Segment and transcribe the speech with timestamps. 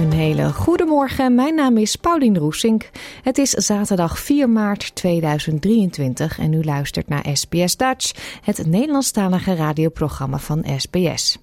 [0.00, 1.34] Een hele goede morgen.
[1.34, 2.90] Mijn naam is Paulien Roesink.
[3.22, 10.38] Het is zaterdag 4 maart 2023 en u luistert naar SBS Dutch, het Nederlandstalige radioprogramma
[10.38, 11.38] van SBS.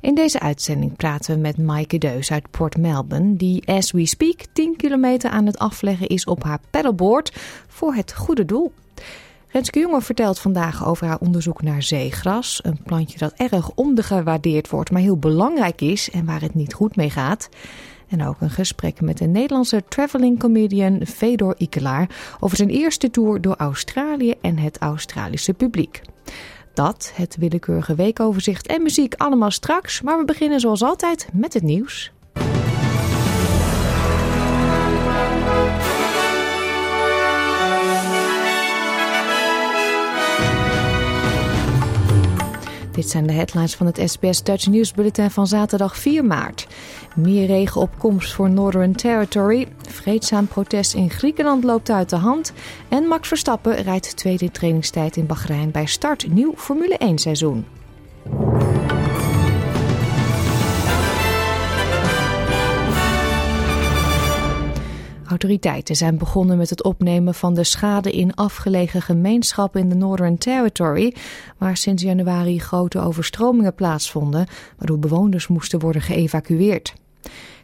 [0.00, 4.40] In deze uitzending praten we met Maaike Deus uit Port Melbourne, die as we speak
[4.52, 7.32] 10 kilometer aan het afleggen is op haar paddleboard
[7.68, 8.72] voor het goede doel.
[9.52, 12.60] Renske Jonge vertelt vandaag over haar onderzoek naar zeegras.
[12.62, 16.96] Een plantje dat erg ondergewaardeerd wordt, maar heel belangrijk is en waar het niet goed
[16.96, 17.48] mee gaat.
[18.10, 23.40] En ook een gesprek met de Nederlandse traveling comedian Fedor Ikelaar over zijn eerste tour
[23.40, 26.00] door Australië en het Australische publiek.
[26.74, 31.62] Dat, het willekeurige weekoverzicht en muziek allemaal straks, maar we beginnen zoals altijd met het
[31.62, 32.12] nieuws.
[43.00, 46.66] Dit zijn de headlines van het SBS Dutch News Bulletin van zaterdag 4 maart.
[47.16, 49.68] Meer regen op komst voor Northern Territory.
[49.88, 52.52] Vreedzaam protest in Griekenland loopt uit de hand.
[52.88, 57.64] En Max Verstappen rijdt tweede trainingstijd in Bahrein bij start nieuw Formule 1 seizoen.
[65.30, 70.38] Autoriteiten zijn begonnen met het opnemen van de schade in afgelegen gemeenschappen in de Northern
[70.38, 71.14] Territory,
[71.58, 74.46] waar sinds januari grote overstromingen plaatsvonden,
[74.76, 76.94] waardoor bewoners moesten worden geëvacueerd.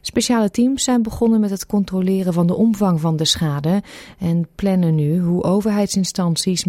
[0.00, 3.82] Speciale teams zijn begonnen met het controleren van de omvang van de schade
[4.18, 6.64] en plannen nu hoe overheidsinstanties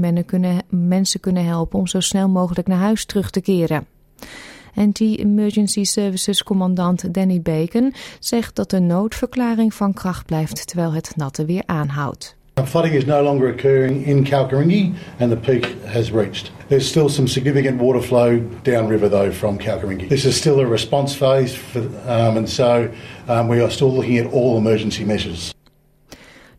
[0.69, 3.87] mensen kunnen helpen om zo snel mogelijk naar huis terug te keren.
[4.77, 11.45] Anti-Emergency Services commandant Danny Bacon zegt dat de noodverklaring van kracht blijft terwijl het natte
[11.45, 12.35] weer aanhoudt.
[12.65, 16.51] Flooding is no longer occurring in Kalkaringi and the peak has reached.
[16.67, 20.07] There's still some significant water flow downriver though from Kalkaringi.
[20.09, 22.89] This is still a response phase for, um, and so
[23.27, 25.53] um, we are still looking at all emergency measures.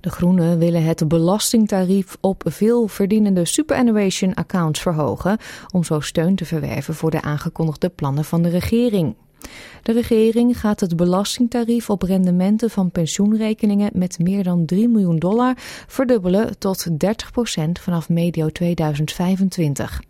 [0.00, 5.38] De Groenen willen het belastingtarief op veel verdienende superannuation accounts verhogen
[5.72, 9.14] om zo steun te verwerven voor de aangekondigde plannen van de regering.
[9.82, 15.54] De regering gaat het belastingtarief op rendementen van pensioenrekeningen met meer dan 3 miljoen dollar
[15.86, 16.94] verdubbelen tot 30%
[17.80, 20.00] vanaf medio 2025.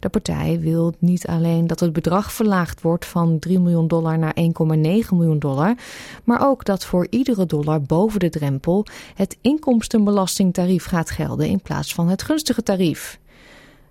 [0.00, 4.36] De partij wil niet alleen dat het bedrag verlaagd wordt van 3 miljoen dollar naar
[4.36, 4.42] 1,9
[5.10, 5.74] miljoen dollar,
[6.24, 11.94] maar ook dat voor iedere dollar boven de drempel het inkomstenbelastingtarief gaat gelden in plaats
[11.94, 13.18] van het gunstige tarief.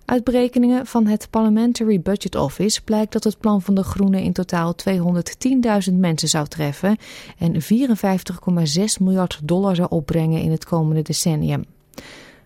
[0.08, 4.32] Uit berekeningen van het Parliamentary Budget Office blijkt dat het plan van de Groenen in
[4.32, 4.74] totaal
[5.88, 6.96] 210.000 mensen zou treffen
[7.38, 7.60] en 54,6
[9.00, 11.64] miljard dollar zou opbrengen in het komende decennium.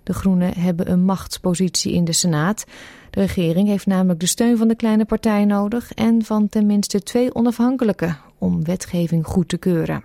[0.03, 2.65] De Groenen hebben een machtspositie in de Senaat.
[3.12, 7.34] De regering heeft namelijk de steun van de kleine partij nodig en van tenminste twee
[7.34, 10.05] onafhankelijke om wetgeving goed te keuren.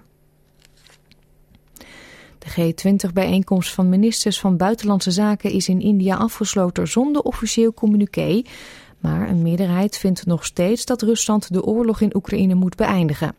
[2.38, 8.42] De G20-bijeenkomst van ministers van Buitenlandse Zaken is in India afgesloten zonder officieel communiqué.
[9.00, 13.36] Maar een meerderheid vindt nog steeds dat Rusland de oorlog in Oekraïne moet beëindigen.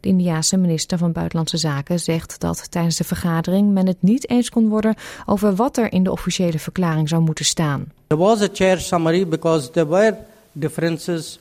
[0.00, 4.50] De Indiase minister van Buitenlandse Zaken zegt dat tijdens de vergadering men het niet eens
[4.50, 4.94] kon worden
[5.26, 7.92] over wat er in de officiële verklaring zou moeten staan.
[8.06, 10.16] There was a chair summary because there were
[10.52, 11.38] differences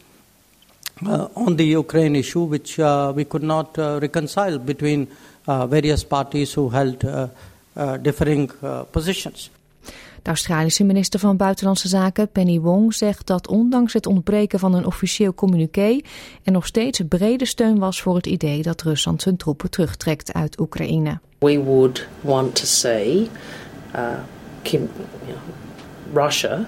[1.03, 5.09] uh, on the Ukraine issue which uh, we could not uh, reconcile between
[5.45, 7.03] uh, various parties who held
[8.01, 8.51] differing
[8.91, 9.49] positions.
[10.21, 14.85] De Australische minister van Buitenlandse Zaken, Penny Wong, zegt dat ondanks het ontbreken van een
[14.85, 15.99] officieel communiqué
[16.43, 20.59] er nog steeds brede steun was voor het idee dat Rusland zijn troepen terugtrekt uit
[20.59, 21.19] Oekraïne.
[21.39, 23.29] We would want to see
[23.95, 24.19] uh,
[24.61, 24.89] Kim,
[25.25, 26.65] you know, Russia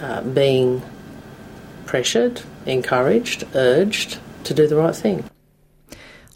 [0.00, 0.80] uh, being
[1.84, 5.22] pressured, encouraged, urged to do the right thing.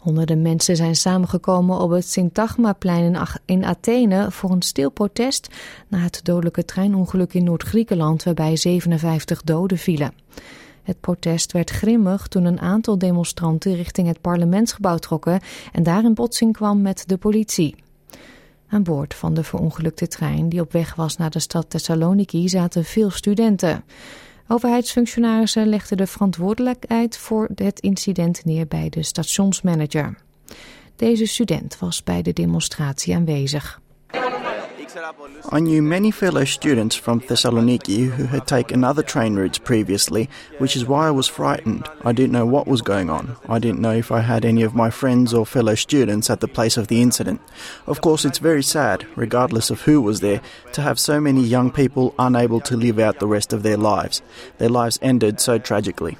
[0.01, 5.47] Honderden mensen zijn samengekomen op het Syntagmaplein in Athene voor een stil protest
[5.87, 10.13] na het dodelijke treinongeluk in Noord-Griekenland waarbij 57 doden vielen.
[10.83, 15.39] Het protest werd grimmig toen een aantal demonstranten richting het parlementsgebouw trokken
[15.71, 17.75] en daar in botsing kwam met de politie.
[18.67, 22.85] Aan boord van de verongelukte trein die op weg was naar de stad Thessaloniki zaten
[22.85, 23.83] veel studenten.
[24.51, 30.17] Overheidsfunctionarissen legden de verantwoordelijkheid voor het incident neer bij de stationsmanager.
[30.95, 33.81] Deze student was bij de demonstratie aanwezig.
[35.51, 40.75] I knew many fellow students from Thessaloniki who had taken other train routes previously, which
[40.75, 41.87] is why I was frightened.
[42.03, 43.37] I didn't know what was going on.
[43.47, 46.47] I didn't know if I had any of my friends or fellow students at the
[46.47, 47.41] place of the incident.
[47.87, 50.41] Of course, it's very sad, regardless of who was there,
[50.73, 54.21] to have so many young people unable to live out the rest of their lives.
[54.57, 56.17] Their lives ended so tragically.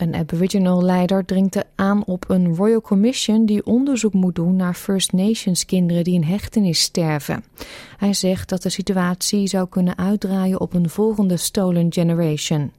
[0.00, 5.64] Een Aboriginal-leider dringt aan op een Royal Commission die onderzoek moet doen naar First Nations
[5.64, 7.44] kinderen die in hechtenis sterven.
[7.96, 12.72] Hij zegt dat de situatie zou kunnen uitdraaien op een volgende Stolen Generation.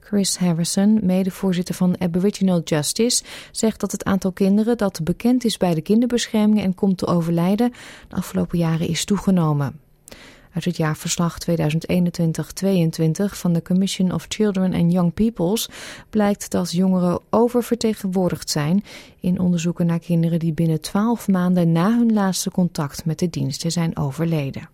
[0.00, 5.74] Chris Harrison, medevoorzitter van Aboriginal Justice, zegt dat het aantal kinderen dat bekend is bij
[5.74, 7.72] de kinderbescherming en komt te overlijden
[8.08, 9.87] de afgelopen jaren is toegenomen.
[10.58, 11.50] Uit het jaarverslag 2021-22
[13.24, 15.68] van de Commission of Children and Young Peoples
[16.10, 18.84] blijkt dat jongeren oververtegenwoordigd zijn
[19.20, 23.70] in onderzoeken naar kinderen die binnen 12 maanden na hun laatste contact met de diensten
[23.72, 24.68] zijn overleden.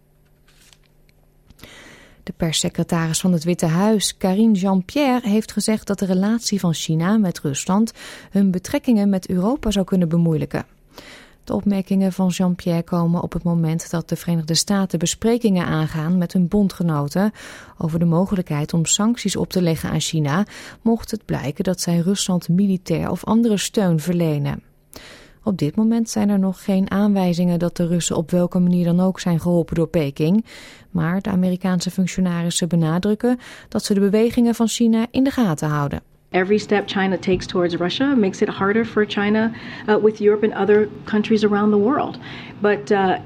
[2.23, 7.17] De perssecretaris van het Witte Huis, Karine Jean-Pierre, heeft gezegd dat de relatie van China
[7.17, 7.93] met Rusland
[8.31, 10.74] hun betrekkingen met Europa zou kunnen bemoeilijken.
[11.45, 16.33] De opmerkingen van Jean-Pierre komen op het moment dat de Verenigde Staten besprekingen aangaan met
[16.33, 17.33] hun bondgenoten
[17.79, 20.47] over de mogelijkheid om sancties op te leggen aan China,
[20.83, 24.63] mocht het blijken dat zij Rusland militair of andere steun verlenen.
[25.43, 29.01] Op dit moment zijn er nog geen aanwijzingen dat de Russen op welke manier dan
[29.01, 30.45] ook zijn geholpen door Peking,
[30.91, 33.39] maar de Amerikaanse functionarissen benadrukken
[33.69, 36.14] dat ze de bewegingen van China in de gaten houden.
[36.35, 39.55] Every step China takes towards Russia makes it harder for China
[39.89, 42.19] uh, with Europe and other countries around the world.
[42.61, 43.21] But uh,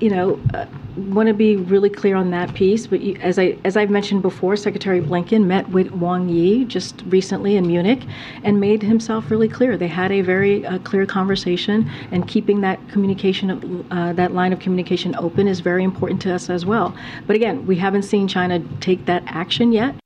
[0.00, 0.66] you know, uh,
[0.96, 2.86] want to be really clear on that piece.
[2.86, 7.02] But you, as I as I've mentioned before, Secretary Blinken met with Wang Yi just
[7.06, 8.02] recently in Munich
[8.42, 9.76] and made himself really clear.
[9.76, 14.58] They had a very uh, clear conversation, and keeping that communication, uh, that line of
[14.58, 16.94] communication open, is very important to us as well.
[17.26, 19.99] But again, we haven't seen China take that action yet.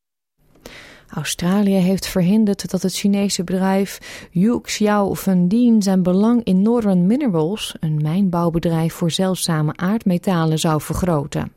[1.15, 7.75] Australië heeft verhinderd dat het Chinese bedrijf Yu Xiao Fundin zijn belang in Northern Minerals,
[7.81, 11.53] een mijnbouwbedrijf voor zeldzame aardmetalen, zou vergroten.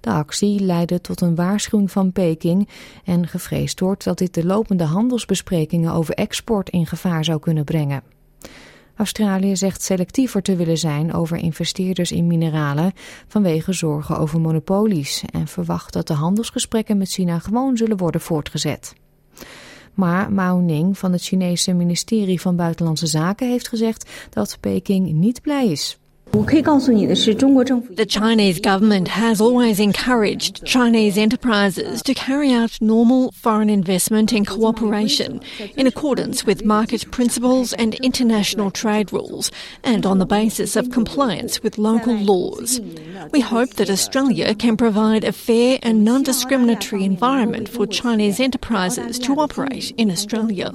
[0.00, 2.68] De actie leidde tot een waarschuwing van Peking
[3.04, 8.02] en gevreesd wordt dat dit de lopende handelsbesprekingen over export in gevaar zou kunnen brengen.
[9.02, 12.92] Australië zegt selectiever te willen zijn over investeerders in mineralen
[13.28, 18.94] vanwege zorgen over monopolies en verwacht dat de handelsgesprekken met China gewoon zullen worden voortgezet.
[19.94, 25.42] Maar Mao Ning van het Chinese ministerie van Buitenlandse Zaken heeft gezegd dat Peking niet
[25.42, 25.98] blij is
[26.32, 34.46] The Chinese government has always encouraged Chinese enterprises to carry out normal foreign investment and
[34.46, 35.42] cooperation
[35.76, 39.50] in accordance with market principles and international trade rules
[39.84, 42.80] and on the basis of compliance with local laws.
[43.30, 49.38] We hope that Australia can provide a fair and non-discriminatory environment for Chinese enterprises to
[49.38, 50.72] operate in Australia.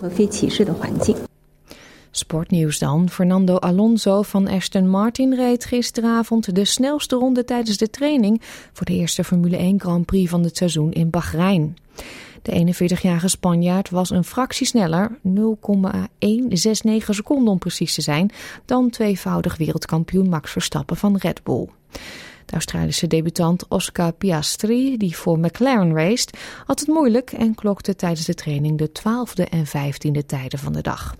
[2.18, 3.10] Sportnieuws dan.
[3.10, 8.42] Fernando Alonso van Aston Martin reed gisteravond de snelste ronde tijdens de training
[8.74, 11.78] voor de eerste Formule 1 Grand Prix van het seizoen in Bahrein.
[12.42, 18.32] De 41-jarige Spanjaard was een fractie sneller, 0,169 seconden om precies te zijn,
[18.66, 21.68] dan tweevoudig wereldkampioen Max Verstappen van Red Bull.
[22.48, 28.26] De Australische debutant Oscar Piastri, die voor McLaren raced, had het moeilijk en klokte tijdens
[28.26, 31.16] de training de 12e en 15e tijden van de dag.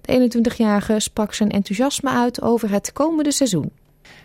[0.00, 3.70] De 21-jarige sprak zijn enthousiasme uit over het komende seizoen.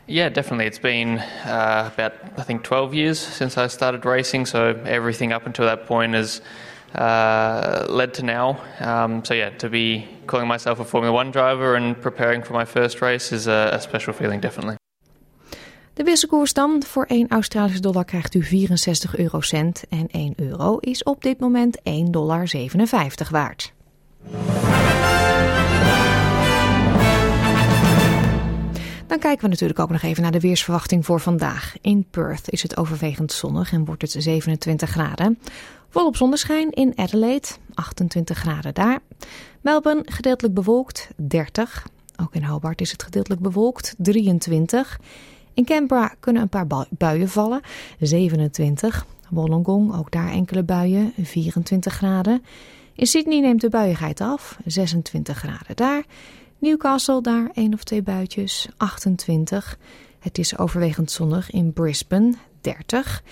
[0.05, 0.65] Yeah, definitely.
[0.65, 1.07] It's been
[1.45, 5.85] uh, about I think 12 years since I started racing, so everything up until that
[5.85, 6.41] point has
[6.95, 8.57] uh, led to now.
[8.79, 12.65] Um, so yeah, to be calling myself a Formula One driver and preparing for my
[12.65, 14.82] first race is a, a special feeling, definitely.
[15.93, 16.83] De wisselkoers dan.
[16.87, 21.77] Voor 1 Australische dollar krijgt u 64 eurocent en 1 euro is op dit moment
[21.77, 22.47] 1,57 dollar
[23.29, 23.73] waard.
[29.07, 31.75] Dan kijken we natuurlijk ook nog even naar de weersverwachting voor vandaag.
[31.81, 35.39] In Perth is het overwegend zonnig en wordt het 27 graden.
[35.89, 38.99] Volop zonneschijn in Adelaide, 28 graden daar.
[39.61, 41.87] Melbourne gedeeltelijk bewolkt, 30.
[42.21, 44.99] Ook in Hobart is het gedeeltelijk bewolkt, 23.
[45.53, 47.61] In Canberra kunnen een paar buien vallen,
[47.99, 49.05] 27.
[49.29, 52.43] Wollongong, ook daar enkele buien, 24 graden.
[52.95, 56.03] In Sydney neemt de buiigheid af, 26 graden daar.
[56.59, 59.77] Newcastle daar één of twee buitjes, 28.
[60.19, 63.23] Het is overwegend zonnig in Brisbane, 30.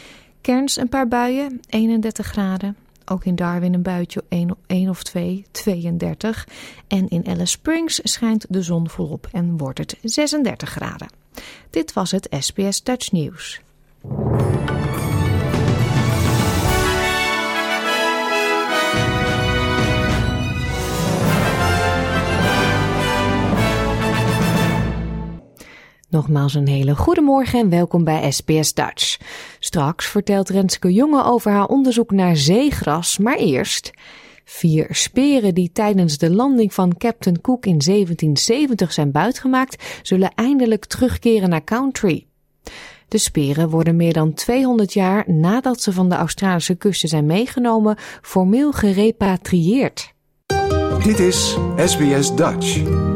[0.41, 2.77] Cairns een paar buien, 31 graden.
[3.05, 4.23] Ook in Darwin een buitje,
[4.67, 6.47] 1 of 2, 32.
[6.87, 11.20] En in Alice Springs schijnt de zon volop en wordt het 36 graden.
[11.69, 13.61] Dit was het SBS Dutch News.
[26.09, 29.17] Nogmaals een hele goede morgen en welkom bij SBS Dutch.
[29.59, 33.91] Straks vertelt Renske Jonge over haar onderzoek naar zeegras, maar eerst...
[34.45, 40.85] Vier speren die tijdens de landing van Captain Cook in 1770 zijn buitgemaakt, zullen eindelijk
[40.85, 42.25] terugkeren naar Country.
[43.07, 47.97] De speren worden meer dan 200 jaar nadat ze van de Australische kusten zijn meegenomen,
[48.21, 50.13] formeel gerepatrieerd.
[51.03, 53.10] Dit is SBS Dutch.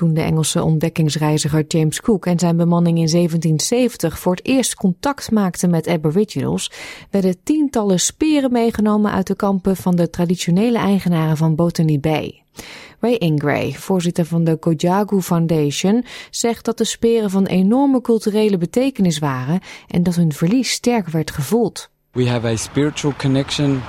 [0.00, 5.30] Toen de Engelse ontdekkingsreiziger James Cook en zijn bemanning in 1770 voor het eerst contact
[5.30, 6.72] maakten met Aboriginals,
[7.10, 12.42] werden tientallen speren meegenomen uit de kampen van de traditionele eigenaren van Botany Bay.
[13.00, 19.18] Ray Ingray, voorzitter van de Kojagu Foundation, zegt dat de speren van enorme culturele betekenis
[19.18, 21.90] waren en dat hun verlies sterk werd gevoeld.
[22.12, 23.82] We have a spiritual connection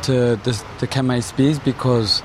[0.00, 2.22] to the, the because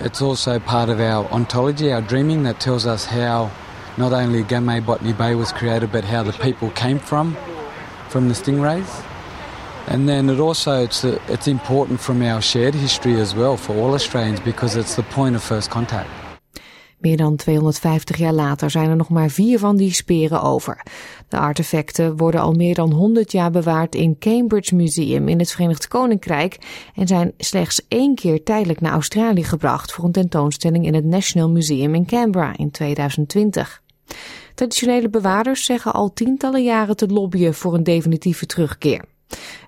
[0.00, 3.50] It's also part of our ontology, our dreaming, that tells us how
[3.96, 7.36] not only Gamay Botany Bay was created, but how the people came from,
[8.08, 9.04] from the stingrays.
[9.86, 13.94] And then it also it's, it's important from our shared history as well for all
[13.94, 16.10] Australians because it's the point of first contact.
[16.98, 20.82] Meer dan 250 jaar later zijn er nog maar vier van die speren over.
[21.28, 25.88] De artefacten worden al meer dan 100 jaar bewaard in Cambridge Museum in het Verenigd
[25.88, 26.58] Koninkrijk
[26.94, 31.50] en zijn slechts één keer tijdelijk naar Australië gebracht voor een tentoonstelling in het National
[31.50, 33.82] Museum in Canberra in 2020.
[34.54, 39.04] Traditionele bewaarders zeggen al tientallen jaren te lobbyen voor een definitieve terugkeer.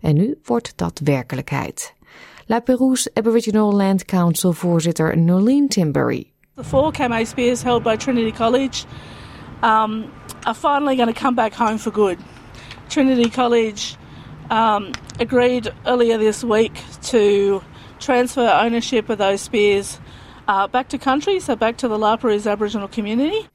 [0.00, 1.94] En nu wordt dat werkelijkheid.
[2.46, 8.32] La Perouse Aboriginal Land Council voorzitter Nolene Timbury The four camo spears held by Trinity
[8.32, 8.86] College
[9.60, 10.10] um,
[10.46, 12.18] are finally going to come back home for good.
[12.88, 13.94] Trinity College
[14.48, 16.72] um, agreed earlier this week
[17.02, 17.62] to
[18.00, 20.00] transfer ownership of those spears
[20.48, 23.46] uh, back to country, so back to the La Perouse Aboriginal community.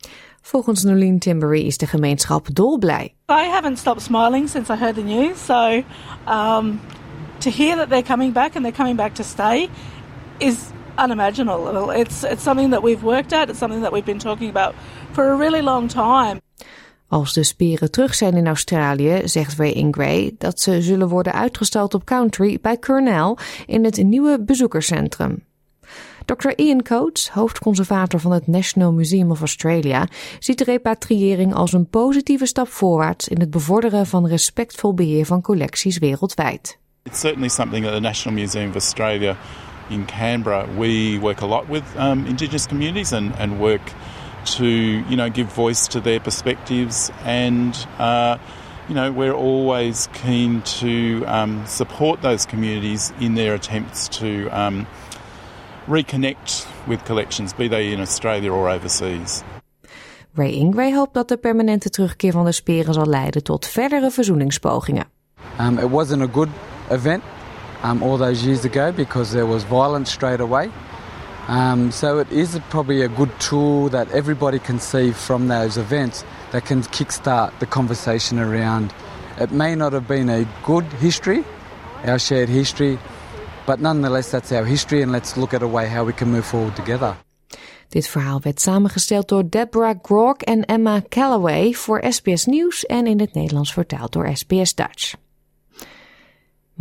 [0.44, 3.14] Volgens Nolene Timbery is de gemeenschap dolblij.
[3.30, 5.84] I haven't stopped smiling since I heard the news, so
[6.28, 6.80] um,
[7.40, 9.72] to hear that they're coming back and they're coming back to stay
[10.40, 12.00] is unimaginable.
[12.00, 14.74] It's, it's something that we've worked at, it's something that we've been talking about
[15.12, 16.42] for a really long time.
[17.08, 21.94] Als de speren terug zijn in Australië, zegt Ray Ingray dat ze zullen worden uitgestald
[21.94, 25.44] op Country bij Cornell in het nieuwe bezoekerscentrum.
[26.26, 26.50] Dr.
[26.56, 30.08] Ian Coates, hoofdconservator van het National Museum of Australia,
[30.40, 35.42] ziet de repatriëring als een positieve stap voorwaarts in het bevorderen van respectvol beheer van
[35.42, 36.80] collecties wereldwijd.
[37.04, 39.38] It's certainly something that the National Museum of Australia
[39.92, 43.82] in Canberra, we work a lot with um, Indigenous communities and, and work
[44.46, 47.12] to, you know, give voice to their perspectives.
[47.24, 48.38] And, uh,
[48.88, 54.88] you know, we're always keen to um, support those communities in their attempts to um,
[55.88, 59.44] reconnect with collections, be they in Australia or overseas.
[60.34, 65.06] Ray Ingray hoopt dat de permanente terugkeer van de speren zal leiden tot verdere verzoeningspogingen.
[65.60, 66.50] Um, it wasn't a good
[66.90, 67.24] event
[67.84, 70.72] um, all those years ago because there was violence straight away.
[71.48, 76.24] Um, so it is probably a good tool that everybody can see from those events
[76.52, 78.94] that can kickstart the conversation around.
[79.38, 81.44] It may not have been a good history,
[82.06, 83.00] our shared history,
[83.66, 86.46] but nonetheless that's our history and let's look at a way how we can move
[86.46, 87.16] forward together.
[87.92, 93.20] Dit verhaal werd samengesteld door Deborah Grok en Emma Calloway voor SBS Nieuws en in
[93.20, 95.21] het Nederlands vertaald door SBS Dutch.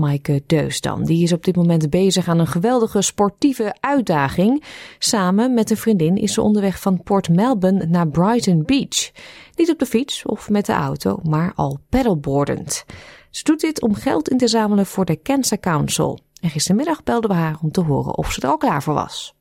[0.00, 1.04] Maaike Deus dan.
[1.04, 4.64] Die is op dit moment bezig aan een geweldige sportieve uitdaging.
[4.98, 9.10] Samen met een vriendin is ze onderweg van Port Melbourne naar Brighton Beach.
[9.54, 12.84] Niet op de fiets of met de auto, maar al paddleboardend.
[13.30, 16.18] Ze doet dit om geld in te zamelen voor de Cancer Council.
[16.40, 19.34] En gistermiddag belden we haar om te horen of ze er al klaar voor was.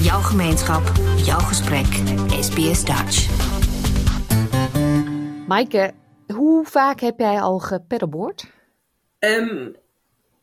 [0.00, 1.86] Jouw gemeenschap, jouw gesprek.
[2.40, 3.28] SBS Dutch.
[5.46, 5.94] Maaike,
[6.34, 8.57] hoe vaak heb jij al gepaddleboard?
[9.18, 9.76] Um,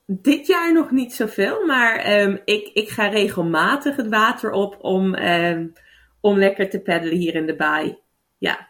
[0.05, 5.15] dit jaar nog niet zoveel, maar um, ik, ik ga regelmatig het water op om,
[5.15, 5.73] um,
[6.21, 7.97] om lekker te paddelen hier in de baai.
[8.37, 8.67] Ja.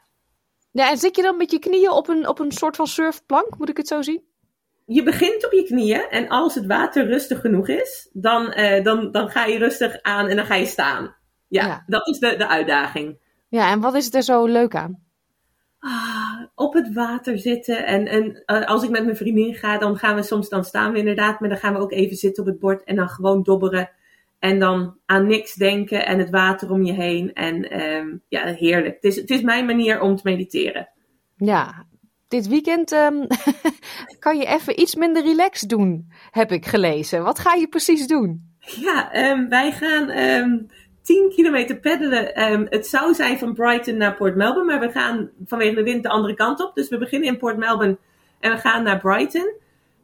[0.72, 3.58] Ja, en zit je dan met je knieën op een, op een soort van surfplank,
[3.58, 4.24] moet ik het zo zien?
[4.86, 9.12] Je begint op je knieën en als het water rustig genoeg is, dan, uh, dan,
[9.12, 11.16] dan ga je rustig aan en dan ga je staan.
[11.48, 11.84] Ja, ja.
[11.88, 13.18] dat is de, de uitdaging.
[13.50, 15.05] Ja, en wat is er zo leuk aan?
[15.88, 17.86] Ah, op het water zitten.
[17.86, 20.92] En, en uh, als ik met mijn vriendin ga, dan gaan we soms, dan staan
[20.92, 23.44] we inderdaad, maar dan gaan we ook even zitten op het bord en dan gewoon
[23.44, 23.90] dobberen.
[24.40, 27.34] En dan aan niks denken en het water om je heen.
[27.34, 28.96] En um, ja, heerlijk.
[28.96, 30.90] Het is, het is mijn manier om te mediteren.
[31.36, 31.86] Ja,
[32.28, 33.28] dit weekend um,
[34.20, 37.24] kan je even iets minder relaxed doen, heb ik gelezen.
[37.24, 38.54] Wat ga je precies doen?
[38.60, 40.10] Ja, um, wij gaan
[41.06, 42.52] 10 kilometer peddelen.
[42.52, 46.04] Um, het zou zijn van Brighton naar Port Melbourne, maar we gaan vanwege de wind
[46.04, 46.76] de andere kant op.
[46.76, 47.98] Dus we beginnen in Port Melbourne
[48.40, 49.54] en we gaan naar Brighton.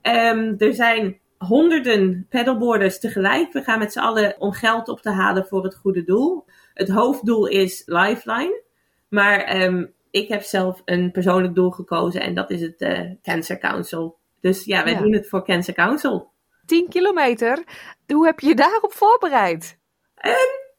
[0.02, 3.54] Um, er zijn honderden paddleboarders tegelijk.
[3.54, 6.46] We gaan met z'n allen om geld op te halen voor het goede doel.
[6.74, 8.62] Het hoofddoel is Lifeline.
[9.08, 13.58] Maar um, ik heb zelf een persoonlijk doel gekozen en dat is het uh, Cancer
[13.58, 14.18] Council.
[14.40, 15.00] Dus ja, wij ja.
[15.00, 16.32] doen het voor Cancer Council.
[16.66, 17.64] 10 kilometer?
[18.08, 19.78] Hoe heb je je daarop voorbereid?
[20.26, 20.71] Um,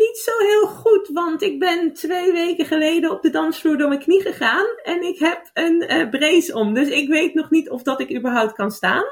[0.00, 4.00] niet zo heel goed, want ik ben twee weken geleden op de dansvloer door mijn
[4.00, 6.74] knie gegaan en ik heb een uh, brace om.
[6.74, 9.04] Dus ik weet nog niet of dat ik überhaupt kan staan.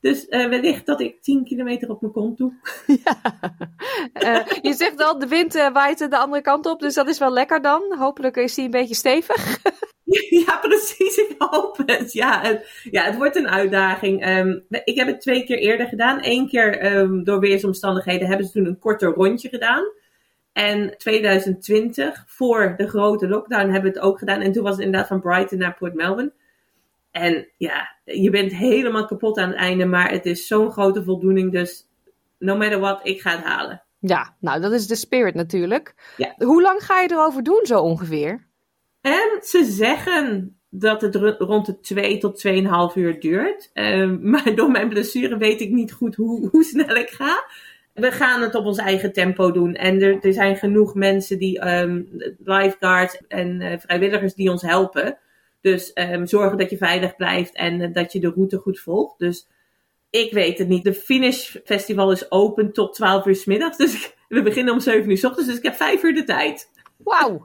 [0.00, 2.52] Dus uh, wellicht dat ik 10 kilometer op mijn kont doe.
[3.04, 3.18] Ja.
[4.22, 7.32] Uh, je zegt al, de wind waait de andere kant op, dus dat is wel
[7.32, 7.82] lekker dan.
[7.98, 9.58] Hopelijk is die een beetje stevig.
[10.46, 11.16] ja, precies.
[11.16, 12.12] Ik hoop het.
[12.12, 14.26] Ja, het, ja, het wordt een uitdaging.
[14.28, 16.18] Um, ik heb het twee keer eerder gedaan.
[16.22, 19.84] Eén keer um, door weersomstandigheden hebben ze toen een korter rondje gedaan.
[20.52, 24.40] En 2020, voor de grote lockdown, hebben we het ook gedaan.
[24.40, 26.32] En toen was het inderdaad van Brighton naar Port Melbourne.
[27.10, 31.52] En ja, je bent helemaal kapot aan het einde, maar het is zo'n grote voldoening.
[31.52, 31.88] Dus
[32.38, 33.82] no matter what, ik ga het halen.
[33.98, 35.94] Ja, nou dat is de spirit natuurlijk.
[36.16, 36.34] Ja.
[36.36, 38.48] Hoe lang ga je erover doen zo ongeveer?
[39.00, 43.70] En ze zeggen dat het rond de 2 tot 2,5 uur duurt.
[43.74, 47.44] Um, maar door mijn blessure weet ik niet goed hoe, hoe snel ik ga
[48.00, 49.74] we gaan het op ons eigen tempo doen.
[49.74, 52.08] En er, er zijn genoeg mensen die, um,
[52.44, 55.18] lifeguards en uh, vrijwilligers die ons helpen.
[55.60, 59.18] Dus um, zorgen dat je veilig blijft en uh, dat je de route goed volgt.
[59.18, 59.48] Dus
[60.10, 60.84] ik weet het niet.
[60.84, 63.76] De Finish Festival is open tot 12 uur s middags.
[63.76, 65.48] Dus we beginnen om 7 uur s ochtends.
[65.48, 66.70] Dus ik heb 5 uur de tijd.
[66.96, 67.42] Wauw.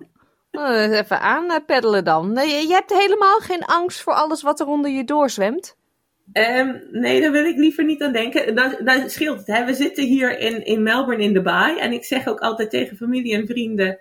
[0.51, 2.29] Nou, even aan peddelen dan.
[2.33, 5.77] Je hebt helemaal geen angst voor alles wat er onder je doorzwemt?
[6.33, 8.55] Um, nee, daar wil ik liever niet aan denken.
[8.55, 9.47] Dan, dan scheelt het.
[9.47, 9.65] Hè?
[9.65, 11.77] We zitten hier in, in Melbourne in de baai.
[11.77, 13.99] En ik zeg ook altijd tegen familie en vrienden: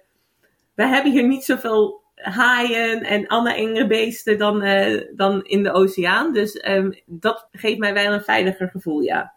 [0.75, 5.73] we hebben hier niet zoveel haaien en andere enge beesten dan, uh, dan in de
[5.73, 6.33] oceaan.
[6.33, 9.35] Dus um, dat geeft mij wel een veiliger gevoel, ja.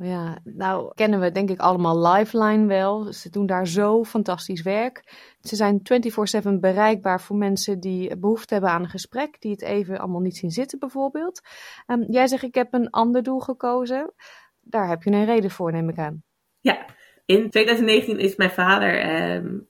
[0.00, 3.12] Ja, nou kennen we denk ik allemaal Lifeline wel.
[3.12, 5.02] Ze doen daar zo fantastisch werk.
[5.46, 9.98] Ze zijn 24/7 bereikbaar voor mensen die behoefte hebben aan een gesprek, die het even
[9.98, 11.40] allemaal niet zien zitten bijvoorbeeld.
[11.86, 14.12] Um, jij zegt ik heb een ander doel gekozen.
[14.60, 16.22] Daar heb je een reden voor, neem ik aan.
[16.60, 16.86] Ja,
[17.24, 19.68] in 2019 is mijn vader um,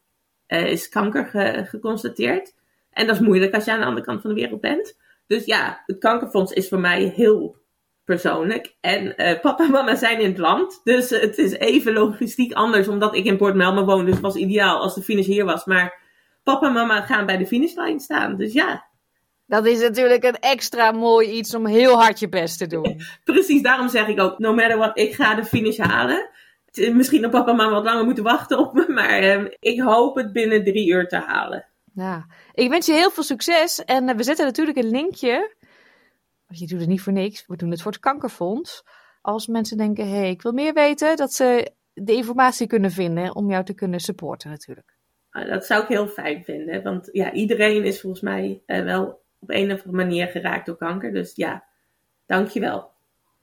[0.49, 2.55] uh, is kanker ge geconstateerd.
[2.91, 4.97] En dat is moeilijk als je aan de andere kant van de wereld bent.
[5.27, 7.57] Dus ja, het kankerfonds is voor mij heel
[8.07, 8.77] persoonlijk.
[8.81, 10.81] En uh, papa en mama zijn in het land.
[10.85, 14.05] Dus uh, het is even logistiek anders, omdat ik in Port Melbourne woon.
[14.05, 15.65] Dus het was ideaal als de finish hier was.
[15.65, 16.03] Maar
[16.43, 18.37] papa en mama gaan bij de finishlijn staan.
[18.37, 18.85] Dus ja.
[19.47, 23.01] Dat is natuurlijk een extra mooi iets om heel hard je best te doen.
[23.25, 26.31] Precies, daarom zeg ik ook, no matter what, ik ga de finish halen.
[26.93, 28.85] Misschien dat papa en mama wat langer moeten wachten op me.
[28.89, 31.67] Maar uh, ik hoop het binnen drie uur te halen.
[31.95, 33.85] Ja, ik wens je heel veel succes.
[33.85, 35.55] En eh, we zetten natuurlijk een linkje
[36.49, 37.47] je doet het niet voor niks.
[37.47, 38.85] We doen het voor het kankerfonds.
[39.21, 43.35] Als mensen denken, hé, hey, ik wil meer weten, dat ze de informatie kunnen vinden
[43.35, 44.97] om jou te kunnen supporten natuurlijk.
[45.31, 46.83] Ah, dat zou ik heel fijn vinden.
[46.83, 50.77] Want ja, iedereen is volgens mij uh, wel op een of andere manier geraakt door
[50.77, 51.13] kanker.
[51.13, 51.65] Dus ja,
[52.27, 52.91] dankjewel.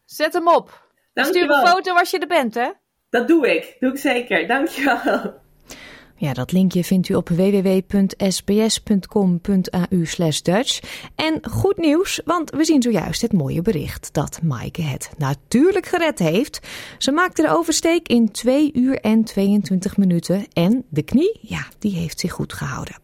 [0.05, 0.87] Zet hem op.
[1.13, 1.43] Dankjewel.
[1.43, 2.71] Stuur een foto als je er bent, hè?
[3.09, 3.75] Dat doe ik.
[3.79, 4.47] Doe ik zeker.
[4.47, 5.41] Dankjewel.
[6.23, 8.31] Ja, dat linkje vindt u op www.sbs.com.au
[10.41, 10.79] Dutch.
[11.15, 16.19] En goed nieuws, want we zien zojuist het mooie bericht dat Maaike het natuurlijk gered
[16.19, 16.67] heeft.
[16.97, 21.95] Ze maakte de oversteek in 2 uur en 22 minuten en de knie, ja, die
[21.95, 22.95] heeft zich goed gehouden.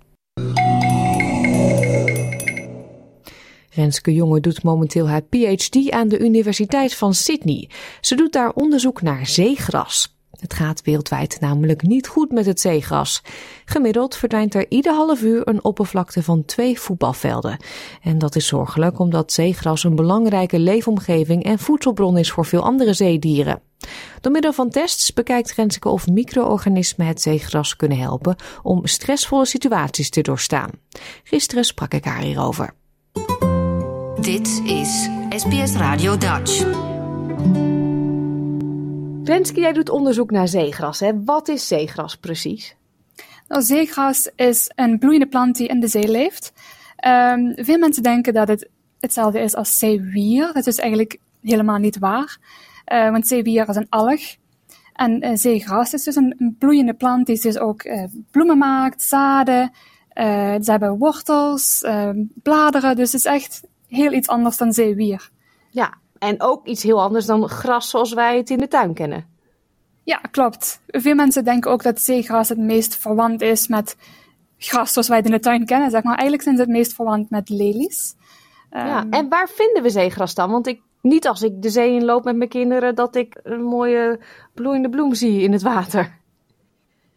[3.70, 7.70] Renske Jonge doet momenteel haar PhD aan de Universiteit van Sydney.
[8.02, 10.19] Ze doet daar onderzoek naar zeegras.
[10.40, 13.22] Het gaat wereldwijd namelijk niet goed met het zeegras.
[13.66, 17.58] Gemiddeld verdwijnt er ieder half uur een oppervlakte van twee voetbalvelden.
[18.02, 22.94] En dat is zorgelijk omdat zeegras een belangrijke leefomgeving en voedselbron is voor veel andere
[22.94, 23.62] zeedieren.
[24.22, 30.10] Door middel van tests bekijkt Renske of micro-organismen het zeegras kunnen helpen om stressvolle situaties
[30.10, 30.70] te doorstaan.
[31.24, 32.74] Gisteren sprak ik haar hierover.
[34.20, 36.66] Dit is SBS Radio Dutch.
[39.24, 41.00] Renske, jij doet onderzoek naar zeegras.
[41.00, 41.24] Hè?
[41.24, 42.76] Wat is zeegras precies?
[43.48, 46.54] Nou, zeegras is een bloeiende plant die in de zee leeft.
[47.08, 50.54] Um, veel mensen denken dat het hetzelfde is als zeewier.
[50.54, 52.38] Dat is eigenlijk helemaal niet waar.
[52.94, 54.22] Uh, want zeewier is een alg.
[54.94, 59.02] En uh, zeegras is dus een, een, bloeiende plant die dus ook uh, bloemen maakt,
[59.02, 59.72] zaden.
[60.62, 62.96] ze hebben wortels, ehm, bladeren.
[62.96, 65.30] Dus het is echt heel iets anders dan zeewier.
[65.70, 69.26] Ja, en ook iets heel anders dan gras zoals wij het in de tuin kennen.
[70.04, 70.82] Ja, klopt.
[70.88, 73.98] Veel mensen denken ook dat zeegras het meest verwant is met
[74.58, 75.92] gras zoals wij het in de tuin kennen.
[75.92, 76.14] Zeg maar.
[76.14, 78.16] Eigenlijk zijn ze het meest verwant met lelies.
[78.72, 80.52] Ja, um, en waar vinden we zeegras dan?
[80.52, 84.20] Want ik, niet als ik de zee inloop met mijn kinderen dat ik een mooie
[84.54, 86.18] bloeiende bloem zie in het water.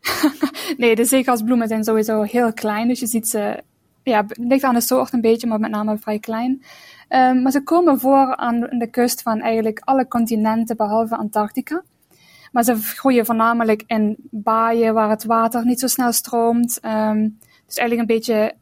[0.77, 2.89] nee, de zeegrasbloemen zijn sowieso heel klein.
[2.89, 3.63] Dus je ziet ze,
[4.03, 6.63] ja, het ligt aan de soort een beetje, maar met name vrij klein.
[7.15, 11.83] Um, maar ze komen voor aan de kust van eigenlijk alle continenten behalve Antarctica.
[12.53, 16.79] Maar ze groeien voornamelijk in baaien waar het water niet zo snel stroomt.
[16.85, 18.55] Um, dus eigenlijk een beetje,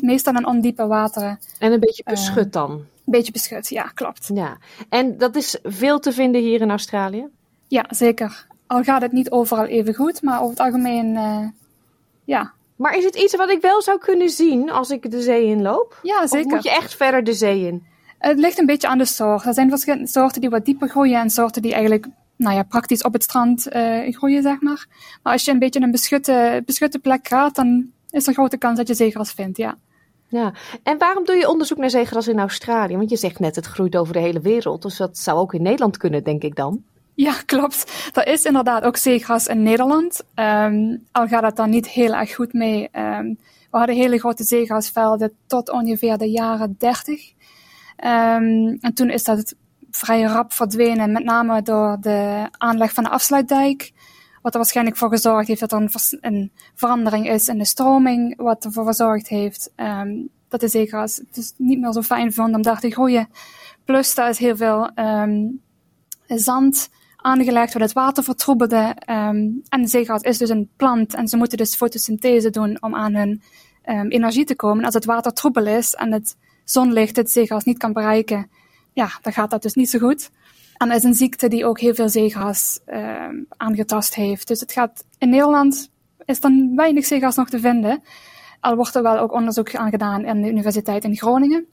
[0.00, 1.38] meestal in ondiepe wateren.
[1.58, 2.70] En een beetje beschut dan?
[2.70, 4.30] Een beetje beschut, ja, klopt.
[4.34, 4.58] Ja.
[4.88, 7.26] En dat is veel te vinden hier in Australië?
[7.68, 8.46] Ja, zeker.
[8.66, 11.48] Al gaat het niet overal even goed, maar over het algemeen, uh,
[12.24, 12.52] ja.
[12.76, 15.98] Maar is het iets wat ik wel zou kunnen zien als ik de zee inloop?
[16.02, 16.46] Ja, zeker.
[16.46, 17.92] Of moet je echt verder de zee in?
[18.24, 19.44] Het ligt een beetje aan de soort.
[19.44, 22.06] Er zijn verschillende soorten die wat dieper groeien en soorten die eigenlijk
[22.36, 24.86] nou ja, praktisch op het strand uh, groeien, zeg maar.
[25.22, 28.76] Maar als je een beetje een beschutte, beschutte plek gaat, dan is er grote kans
[28.76, 29.76] dat je zeegras vindt, ja.
[30.28, 32.96] Ja, en waarom doe je onderzoek naar zeegras in Australië?
[32.96, 34.82] Want je zegt net, het groeit over de hele wereld.
[34.82, 36.82] Dus dat zou ook in Nederland kunnen, denk ik dan.
[37.14, 38.10] Ja, klopt.
[38.12, 40.24] Er is inderdaad ook zeegras in Nederland.
[40.34, 42.88] Um, al gaat het dan niet heel erg goed mee.
[42.92, 43.38] Um,
[43.70, 47.33] we hadden hele grote zeegrasvelden tot ongeveer de jaren 30.
[47.96, 49.54] Um, en toen is dat
[49.90, 53.92] vrij rap verdwenen, met name door de aanleg van de afsluitdijk.
[54.42, 58.36] Wat er waarschijnlijk voor gezorgd heeft dat er een, een verandering is in de stroming,
[58.36, 62.62] wat ervoor gezorgd heeft um, dat de zeegras het niet meer zo fijn vond om
[62.62, 63.28] daar te groeien.
[63.84, 65.60] Plus, daar is heel veel um,
[66.26, 68.96] zand aangelegd, wat het water vertroebelde.
[69.04, 73.42] En de is dus een plant en ze moeten dus fotosynthese doen om aan hun
[74.08, 74.84] energie te komen.
[74.84, 78.50] Als het water troebel is en het zonlicht het zeegras niet kan bereiken,
[78.92, 80.30] ja, dan gaat dat dus niet zo goed.
[80.76, 84.48] En dat is een ziekte die ook heel veel zeegras uh, aangetast heeft.
[84.48, 85.90] Dus het gaat in Nederland
[86.24, 88.02] is dan weinig zeegras nog te vinden.
[88.60, 91.66] Al wordt er wel ook onderzoek aan gedaan in de Universiteit in Groningen.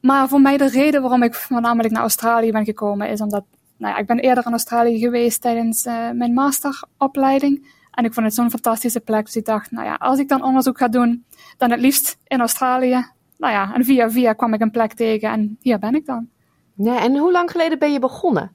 [0.00, 3.44] Maar voor mij de reden waarom ik voornamelijk naar Australië ben gekomen is omdat
[3.76, 7.74] nou ja, ik ben eerder in Australië geweest tijdens uh, mijn masteropleiding.
[7.90, 9.24] En ik vond het zo'n fantastische plek.
[9.24, 11.24] Dus ik dacht, nou ja, als ik dan onderzoek ga doen,
[11.56, 13.14] dan het liefst in Australië.
[13.38, 16.28] Nou ja, en via via kwam ik een plek tegen en hier ben ik dan.
[16.74, 18.50] Ja, en hoe lang geleden ben je begonnen?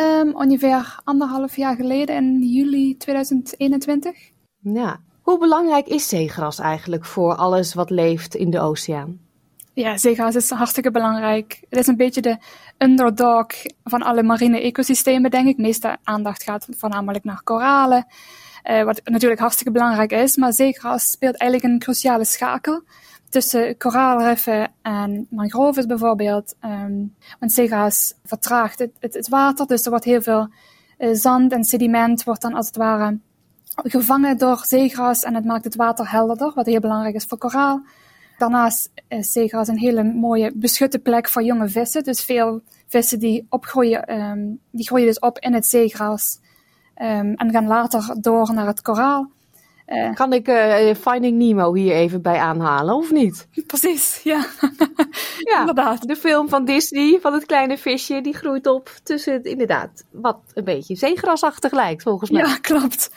[0.00, 4.16] Um, ongeveer anderhalf jaar geleden, in juli 2021.
[4.60, 5.00] Ja.
[5.22, 9.20] Hoe belangrijk is zeegras eigenlijk voor alles wat leeft in de oceaan?
[9.74, 11.60] Ja, zeegras is hartstikke belangrijk.
[11.68, 12.38] Het is een beetje de
[12.78, 13.46] underdog
[13.84, 15.56] van alle marine ecosystemen, denk ik.
[15.56, 18.06] De meeste aandacht gaat voornamelijk naar koralen,
[18.70, 20.36] uh, wat natuurlijk hartstikke belangrijk is.
[20.36, 22.82] Maar zeegras speelt eigenlijk een cruciale schakel
[23.34, 26.54] tussen koraalriffen en mangroves bijvoorbeeld.
[26.64, 30.48] Um, want zeegas vertraagt het, het, water, dus er wordt heel veel
[30.98, 33.18] uh, zand en sediment wordt dan als het ware
[33.74, 37.82] gevangen door zeegras en het maakt het water helderder, wat heel belangrijk is voor koraal.
[38.38, 42.02] Daarnaast is zeegras een hele mooie beschutte plek voor jonge vissen.
[42.02, 46.40] Dus veel vissen die opgroeien, um, die groeien dus op in het zeegras
[46.96, 49.30] um, en gaan later door naar het koraal.
[49.86, 53.48] Uh, kan ik uh, Finding Nemo hier even bij aanhalen, of niet?
[53.66, 54.46] Precies, ja.
[55.50, 56.08] ja, inderdaad.
[56.08, 60.38] De film van Disney, van het kleine visje, die groeit op tussen het, inderdaad, wat
[60.54, 62.42] een beetje zeegrasachtig lijkt, volgens mij.
[62.42, 63.10] Ja, klopt.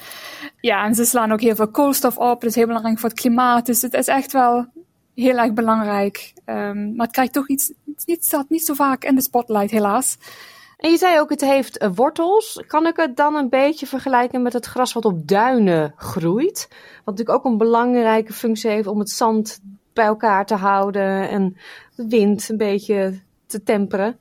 [0.59, 3.19] Ja, en ze slaan ook heel veel koolstof op, dat is heel belangrijk voor het
[3.19, 4.65] klimaat, dus het is echt wel
[5.15, 6.33] heel erg belangrijk.
[6.45, 7.71] Um, maar het krijgt toch iets,
[8.05, 10.17] het staat niet zo vaak in de spotlight, helaas.
[10.77, 12.63] En je zei ook, het heeft uh, wortels.
[12.67, 16.67] Kan ik het dan een beetje vergelijken met het gras wat op duinen groeit?
[17.03, 19.59] Wat natuurlijk ook een belangrijke functie heeft om het zand
[19.93, 21.57] bij elkaar te houden en
[21.95, 24.17] de wind een beetje te temperen.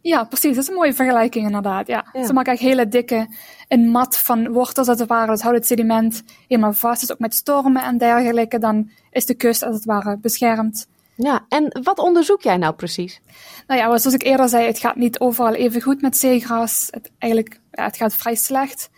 [0.00, 0.54] Ja, precies.
[0.54, 1.86] Dat is een mooie vergelijking inderdaad.
[1.86, 2.04] Ja.
[2.12, 3.28] Ze maken eigenlijk hele dikke,
[3.68, 5.26] een mat van wortels als het ware.
[5.26, 7.00] Dat houdt het sediment helemaal vast.
[7.00, 10.86] Dus ook met stormen en dergelijke, dan is de kust als het ware beschermd.
[11.16, 13.20] Ja, en wat onderzoek jij nou precies?
[13.66, 16.88] Nou ja, zoals ik eerder zei, het gaat niet overal even goed met zeegras.
[16.90, 18.90] Het, eigenlijk, ja, het gaat vrij slecht.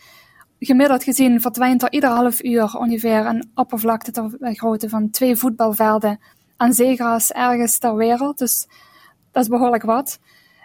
[0.59, 6.20] Gemiddeld gezien verdwijnt er ieder half uur ongeveer een oppervlakte ter grootte van twee voetbalvelden
[6.57, 8.38] aan zeegras ergens ter wereld.
[8.38, 8.66] Dus
[9.33, 10.18] dat is behoorlijk wat.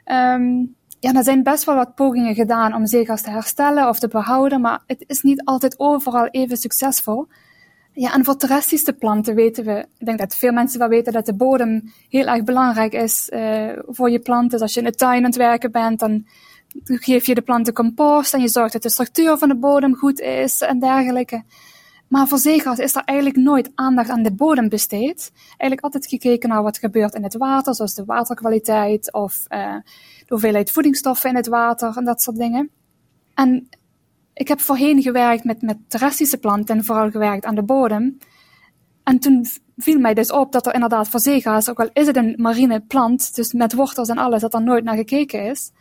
[0.06, 4.08] Um, ja, er zijn best wel wat pogingen gedaan om zeegras te herstellen of te
[4.08, 7.28] behouden, maar het is niet altijd overal even succesvol.
[7.94, 11.26] Ja, en voor terrestrische planten weten we, ik denk dat veel mensen wel weten dat
[11.26, 14.50] de bodem heel erg belangrijk is uh, voor je planten.
[14.50, 16.26] Dus als je in de tuin aan het werken bent, dan
[16.84, 20.20] geef je de planten compost en je zorgt dat de structuur van de bodem goed
[20.20, 21.44] is en dergelijke.
[22.08, 25.32] Maar voor zeegras is er eigenlijk nooit aandacht aan de bodem besteed.
[25.48, 29.76] Eigenlijk altijd gekeken naar wat gebeurt in het water, zoals de waterkwaliteit of uh,
[30.20, 32.70] de hoeveelheid voedingsstoffen in het water en dat soort dingen.
[33.34, 33.70] En
[34.34, 38.18] ik heb voorheen gewerkt met, met terrestrische planten en vooral gewerkt aan de bodem.
[39.04, 39.46] En toen
[39.78, 42.80] viel mij dus op dat er inderdaad voor zeegaas, ook al is het een marine
[42.80, 45.72] plant, dus met wortels en alles, dat er nooit naar gekeken is.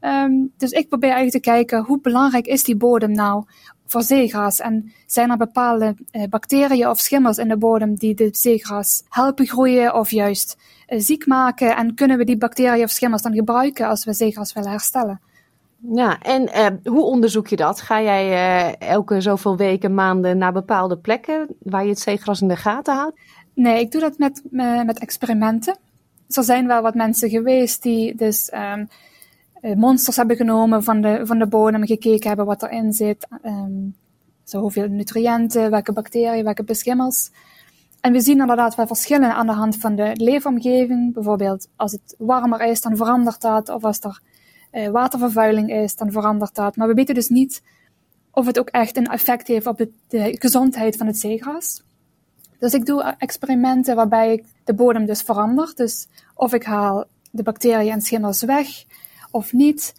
[0.00, 3.44] Um, dus ik probeer eigenlijk te kijken hoe belangrijk is die bodem nou
[3.86, 8.28] voor zeegras en zijn er bepaalde uh, bacteriën of schimmels in de bodem die de
[8.32, 10.56] zeegras helpen groeien of juist
[10.88, 14.52] uh, ziek maken en kunnen we die bacteriën of schimmels dan gebruiken als we zeegras
[14.52, 15.20] willen herstellen.
[15.90, 17.80] Ja, en uh, hoe onderzoek je dat?
[17.80, 22.48] Ga jij uh, elke zoveel weken, maanden naar bepaalde plekken waar je het zeegras in
[22.48, 23.20] de gaten houdt?
[23.54, 24.42] Nee, ik doe dat met,
[24.86, 25.76] met experimenten.
[26.26, 28.88] Dus er zijn wel wat mensen geweest die dus um,
[29.78, 33.26] monsters hebben genomen van de, van de bodem en gekeken hebben wat erin zit.
[33.44, 33.94] Um,
[34.44, 37.30] zo hoeveel nutriënten, welke bacteriën, welke beschimmels.
[38.00, 41.14] En we zien inderdaad wel verschillen aan de hand van de leefomgeving.
[41.14, 43.68] Bijvoorbeeld als het warmer is, dan verandert dat.
[43.68, 44.20] Of als er
[44.72, 46.76] uh, watervervuiling is, dan verandert dat.
[46.76, 47.62] Maar we weten dus niet
[48.32, 51.82] of het ook echt een effect heeft op de, gezondheid van het zeegras.
[52.58, 55.72] Dus ik doe experimenten waarbij ik de bodem dus verander.
[55.74, 58.84] Dus of ik haal de bacteriën en schimmels weg
[59.30, 59.94] of niet.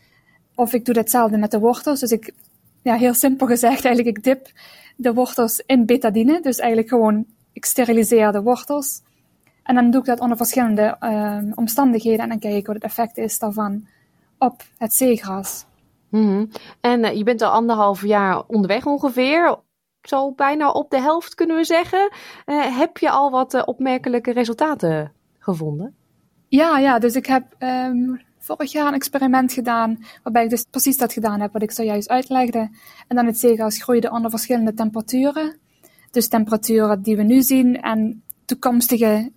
[0.56, 2.00] Of ik doe hetzelfde met de wortels.
[2.00, 2.34] Dus ik,
[2.82, 4.52] ja, heel simpel gezegd, eigenlijk ik dip
[4.96, 6.42] de wortels in betadine.
[6.42, 9.02] Dus eigenlijk gewoon, ik steriliseer de wortels.
[9.64, 12.84] En dan doe ik dat onder verschillende uh, omstandigheden en dan kijk ik wat het
[12.84, 13.88] effect is daarvan
[14.44, 15.66] op het zeegras.
[16.10, 16.50] Mm -hmm.
[16.82, 19.60] En uh, je bent al anderhalf jaar onderweg ongeveer.
[20.02, 22.12] Zo bijna op de helft kunnen we zeggen.
[22.46, 25.96] Uh, heb je al wat uh, opmerkelijke resultaten gevonden?
[26.48, 30.04] Ja, ja, dus ik heb um, vorig jaar een experiment gedaan.
[30.24, 32.70] Waarbij ik dus precies dat gedaan heb wat ik zojuist uitlegde.
[33.08, 35.58] En dan het zeegras groeide onder verschillende temperaturen.
[36.12, 39.32] Dus temperaturen die we nu zien en toekomstige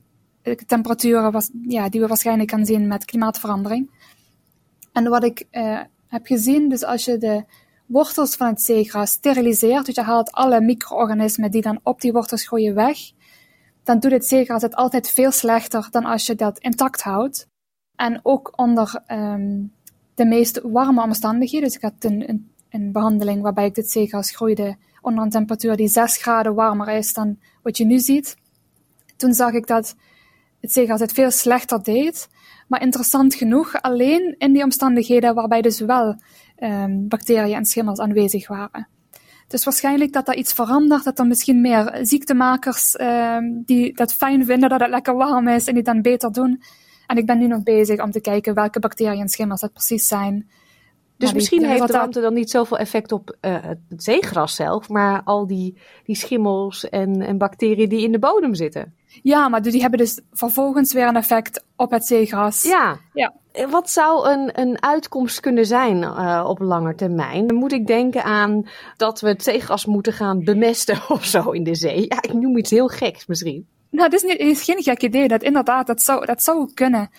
[0.67, 3.91] temperaturen was, ja, die we waarschijnlijk gaan zien met klimaatverandering.
[4.97, 7.45] En wat ik uh, heb gezien, dus als je de
[7.87, 12.47] wortels van het zeegras steriliseert, dus je haalt alle micro-organismen die dan op die wortels
[12.47, 12.99] groeien weg,
[13.83, 17.49] dan doet het zeegras het altijd veel slechter dan als je dat intact houdt.
[17.97, 19.73] En ook onder um,
[20.15, 24.31] de meest warme omstandigheden, dus ik had een, een, een behandeling waarbij ik dit zeegras
[24.31, 28.37] groeide onder een temperatuur die 6 graden warmer is dan wat je nu ziet.
[29.17, 29.95] Toen zag ik dat
[30.67, 32.29] het zeegras het veel slechter deed.
[32.69, 36.17] Maar interessant genoeg, alleen in die omstandigheden waarbij dus wel
[36.59, 38.89] um, bacteriën en schimmels aanwezig waren.
[39.49, 44.45] Dus waarschijnlijk dat er iets verandert, dat er misschien meer ziektemakers um, die dat fijn
[44.45, 46.63] vinden dat het lekker warm is en die dan beter doen.
[47.07, 50.07] En ik ben nu nog bezig om te kijken welke bacteriën en schimmels dat precies
[50.07, 50.51] zijn.
[51.17, 55.23] Dus misschien heeft de warmte dan niet zoveel effect op uh, het zeegras zelf, maar
[55.25, 58.95] al die, die schimmels en, en bacteriën die in de bodem zitten.
[59.23, 62.63] Ja, maar die hebben dus vervolgens weer een effect op het zeegras.
[62.63, 62.99] Ja.
[63.13, 63.33] ja.
[63.71, 67.47] Wat zou een, een uitkomst kunnen zijn uh, op lange termijn?
[67.47, 71.65] Dan moet ik denken aan dat we het zeegras moeten gaan bemesten of zo in
[71.65, 72.05] de zee.
[72.09, 73.67] Ja, ik noem iets heel geks misschien.
[73.91, 75.29] Nou, dat is, niet, is geen gek idee.
[75.29, 77.11] Dat inderdaad, dat zou, dat zou kunnen.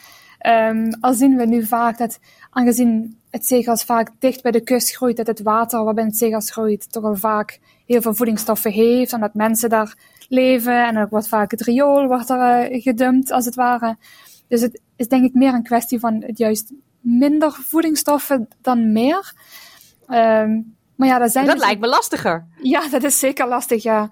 [0.48, 4.96] Um, al zien we nu vaak dat, aangezien het zeegras vaak dicht bij de kust
[4.96, 9.14] groeit, dat het water waarin het zeegras groeit toch al vaak heel veel voedingsstoffen heeft
[9.14, 9.96] en dat mensen daar
[10.30, 13.98] leven en er wordt vaak het riool wordt er uh, gedumpt als het ware.
[14.48, 19.34] Dus het is denk ik meer een kwestie van het juist minder voedingsstoffen dan meer.
[20.10, 21.66] Um, maar ja, dat zijn dat dus...
[21.66, 22.46] lijkt me lastiger.
[22.62, 24.10] Ja, dat is zeker lastig, ja.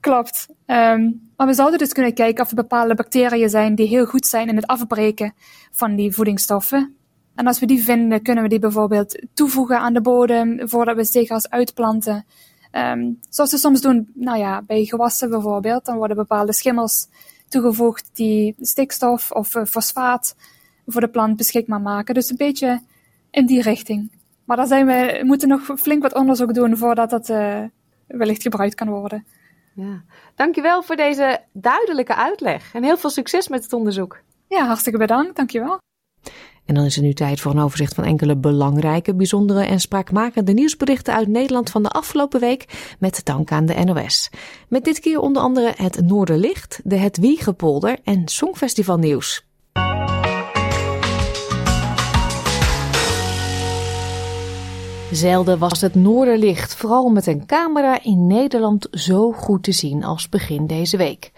[0.00, 0.46] Klopt.
[0.66, 4.26] Um, maar we zouden dus kunnen kijken of er bepaalde bacteriën zijn die heel goed
[4.26, 5.34] zijn in het afbreken
[5.70, 6.97] van die voedingsstoffen.
[7.38, 11.04] En als we die vinden, kunnen we die bijvoorbeeld toevoegen aan de bodem voordat we
[11.04, 12.24] zeegras uitplanten.
[12.72, 17.08] Um, zoals we soms doen, nou ja, bij gewassen bijvoorbeeld, dan worden bepaalde schimmels
[17.48, 20.36] toegevoegd die stikstof of uh, fosfaat
[20.86, 22.14] voor de plant beschikbaar maken.
[22.14, 22.80] Dus een beetje
[23.30, 24.10] in die richting.
[24.44, 27.62] Maar daar zijn we, moeten nog flink wat onderzoek doen voordat dat uh,
[28.06, 29.26] wellicht gebruikt kan worden.
[29.74, 30.02] Ja.
[30.34, 34.20] Dankjewel voor deze duidelijke uitleg en heel veel succes met het onderzoek.
[34.48, 35.36] Ja, hartstikke bedankt.
[35.36, 35.78] Dankjewel.
[36.68, 40.52] En dan is het nu tijd voor een overzicht van enkele belangrijke, bijzondere en spraakmakende
[40.52, 44.30] nieuwsberichten uit Nederland van de afgelopen week met dank aan de NOS.
[44.68, 49.46] Met dit keer onder andere het Noorderlicht, de Het Wiegepolder en Songfestival nieuws.
[55.10, 60.28] Zelden was het Noorderlicht, vooral met een camera in Nederland, zo goed te zien als
[60.28, 61.32] begin deze week.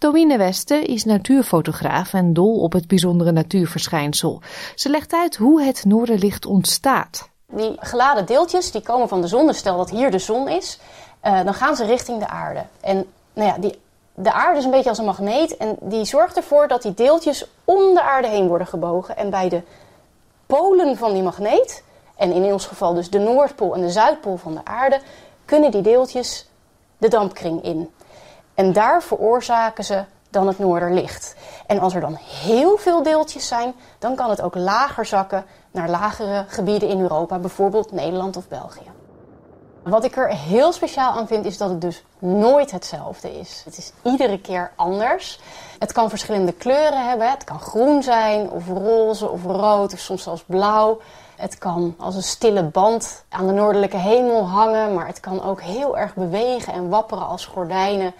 [0.00, 4.40] Towine Westen is natuurfotograaf en dol op het bijzondere natuurverschijnsel.
[4.74, 7.28] Ze legt uit hoe het Noorderlicht ontstaat.
[7.46, 10.78] Die geladen deeltjes die komen van de zon, dus stel dat hier de zon is,
[11.24, 12.62] uh, dan gaan ze richting de aarde.
[12.80, 13.78] En nou ja, die,
[14.14, 17.46] de aarde is een beetje als een magneet en die zorgt ervoor dat die deeltjes
[17.64, 19.16] om de aarde heen worden gebogen.
[19.16, 19.62] En bij de
[20.46, 21.82] polen van die magneet
[22.16, 25.00] en in ons geval dus de Noordpool en de Zuidpool van de aarde,
[25.44, 26.48] kunnen die deeltjes
[26.98, 27.90] de dampkring in.
[28.60, 31.34] En daar veroorzaken ze dan het noorderlicht.
[31.66, 35.88] En als er dan heel veel deeltjes zijn, dan kan het ook lager zakken naar
[35.88, 38.90] lagere gebieden in Europa, bijvoorbeeld Nederland of België.
[39.82, 43.62] Wat ik er heel speciaal aan vind, is dat het dus nooit hetzelfde is.
[43.64, 45.40] Het is iedere keer anders.
[45.78, 47.30] Het kan verschillende kleuren hebben.
[47.30, 51.00] Het kan groen zijn, of roze, of rood, of soms zelfs blauw.
[51.36, 55.60] Het kan als een stille band aan de noordelijke hemel hangen, maar het kan ook
[55.60, 58.14] heel erg bewegen en wapperen als gordijnen.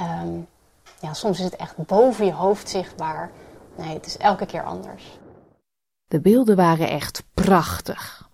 [0.00, 0.46] Um,
[1.00, 3.30] ja, soms is het echt boven je hoofd zichtbaar.
[3.76, 5.18] Nee, het is elke keer anders.
[6.06, 8.28] De beelden waren echt prachtig.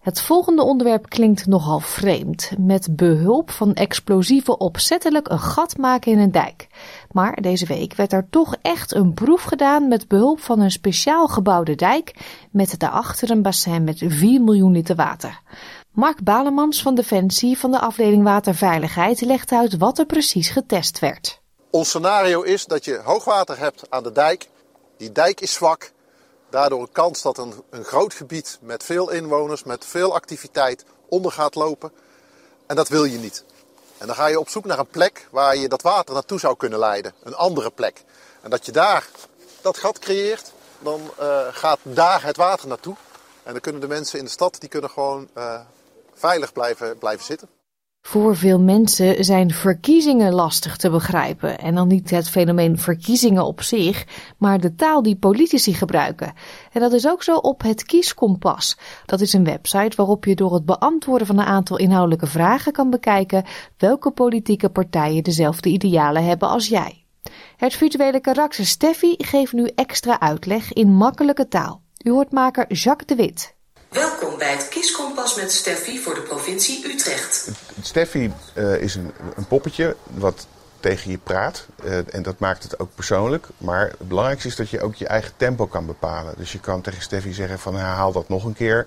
[0.00, 2.52] Het volgende onderwerp klinkt nogal vreemd.
[2.58, 6.66] Met behulp van explosieven opzettelijk een gat maken in een dijk.
[7.10, 11.28] Maar deze week werd er toch echt een proef gedaan met behulp van een speciaal
[11.28, 12.14] gebouwde dijk
[12.50, 15.40] met daarachter een bassin met 4 miljoen liter water.
[15.92, 21.40] Mark Balemans van Defensie van de afdeling Waterveiligheid legt uit wat er precies getest werd.
[21.70, 24.48] Ons scenario is dat je hoogwater hebt aan de dijk.
[24.96, 25.92] Die dijk is zwak.
[26.50, 31.32] Daardoor een kans dat een, een groot gebied met veel inwoners, met veel activiteit onder
[31.32, 31.92] gaat lopen.
[32.66, 33.44] En dat wil je niet.
[33.98, 36.56] En dan ga je op zoek naar een plek waar je dat water naartoe zou
[36.56, 37.12] kunnen leiden.
[37.22, 38.04] Een andere plek.
[38.40, 39.08] En dat je daar
[39.60, 42.96] dat gat creëert, dan uh, gaat daar het water naartoe.
[43.42, 45.60] En dan kunnen de mensen in de stad die kunnen gewoon uh,
[46.28, 47.48] veilig blijven, blijven zitten.
[48.04, 51.58] Voor veel mensen zijn verkiezingen lastig te begrijpen.
[51.58, 54.04] En dan niet het fenomeen verkiezingen op zich,
[54.38, 56.32] maar de taal die politici gebruiken.
[56.72, 58.78] En dat is ook zo op het Kieskompas.
[59.06, 62.90] Dat is een website waarop je door het beantwoorden van een aantal inhoudelijke vragen kan
[62.90, 63.44] bekijken
[63.76, 67.04] welke politieke partijen dezelfde idealen hebben als jij.
[67.56, 71.82] Het virtuele karakter Steffi geeft nu extra uitleg in makkelijke taal.
[72.04, 73.54] U hoort maker Jacques de Wit.
[73.92, 77.50] Welkom bij het Kieskompas met Steffi voor de provincie Utrecht.
[77.82, 80.46] Steffi uh, is een, een, poppetje wat
[80.80, 81.66] tegen je praat.
[81.84, 83.46] Uh, en dat maakt het ook persoonlijk.
[83.58, 86.34] Maar het belangrijkste is dat je ook je eigen tempo kan bepalen.
[86.36, 88.86] Dus je kan tegen Steffi zeggen van herhaal dat nog een keer.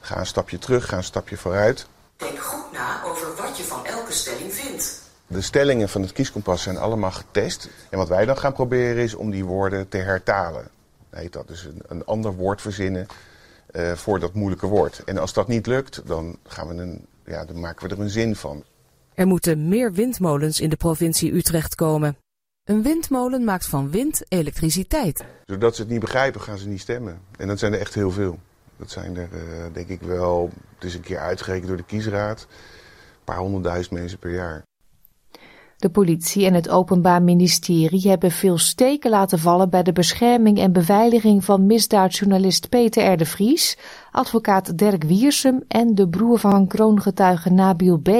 [0.00, 1.86] Ga een stapje terug, ga een stapje vooruit.
[2.16, 5.00] Denk goed na over wat je van elke stelling vindt.
[5.26, 7.68] De stellingen van het kieskompas zijn allemaal getest.
[7.90, 10.68] En wat wij dan gaan proberen is om die woorden te hertalen.
[11.10, 11.48] Heet dat.
[11.48, 13.06] Dus een, een ander woord verzinnen
[13.72, 15.04] uh, voor dat moeilijke woord.
[15.04, 18.10] En als dat niet lukt, dan, gaan we een, ja, dan maken we er een
[18.10, 18.64] zin van.
[19.14, 22.16] Er moeten meer windmolens in de provincie Utrecht komen.
[22.62, 25.24] Een windmolen maakt van wind elektriciteit.
[25.46, 27.20] Zodat ze het niet begrijpen, gaan ze niet stemmen.
[27.38, 28.38] En dat zijn er echt heel veel.
[28.76, 32.40] Dat zijn er, uh, denk ik wel, het is een keer uitgerekend door de kiesraad,
[32.40, 34.62] een paar honderdduizend mensen per jaar.
[35.82, 40.72] De politie en het Openbaar Ministerie hebben veel steken laten vallen bij de bescherming en
[40.72, 43.16] beveiliging van misdaadjournalist Peter R.
[43.16, 43.78] de Vries,
[44.10, 48.10] advocaat Dirk Wiersum en de broer van kroongetuige Nabil B.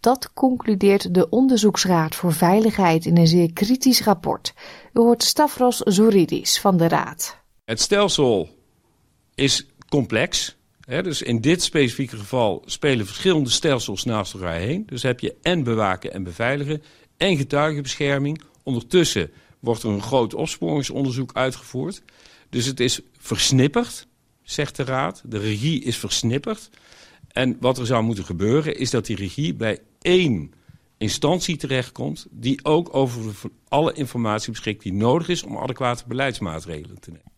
[0.00, 4.54] Dat concludeert de Onderzoeksraad voor Veiligheid in een zeer kritisch rapport.
[4.92, 7.38] U hoort Stavros Zoridis van de Raad.
[7.64, 8.48] Het stelsel
[9.34, 10.56] is complex.
[10.86, 14.86] Dus in dit specifieke geval spelen verschillende stelsels naast elkaar heen.
[14.86, 16.82] Dus heb je en bewaken en beveiligen
[17.16, 18.42] en getuigenbescherming.
[18.62, 22.02] Ondertussen wordt er een groot opsporingsonderzoek uitgevoerd.
[22.50, 24.06] Dus het is versnipperd,
[24.42, 25.22] zegt de Raad.
[25.24, 26.70] De regie is versnipperd.
[27.28, 30.52] En wat er zou moeten gebeuren is dat die regie bij één
[30.98, 32.26] instantie terechtkomt...
[32.30, 33.34] die ook over
[33.68, 37.31] alle informatie beschikt die nodig is om adequate beleidsmaatregelen te nemen.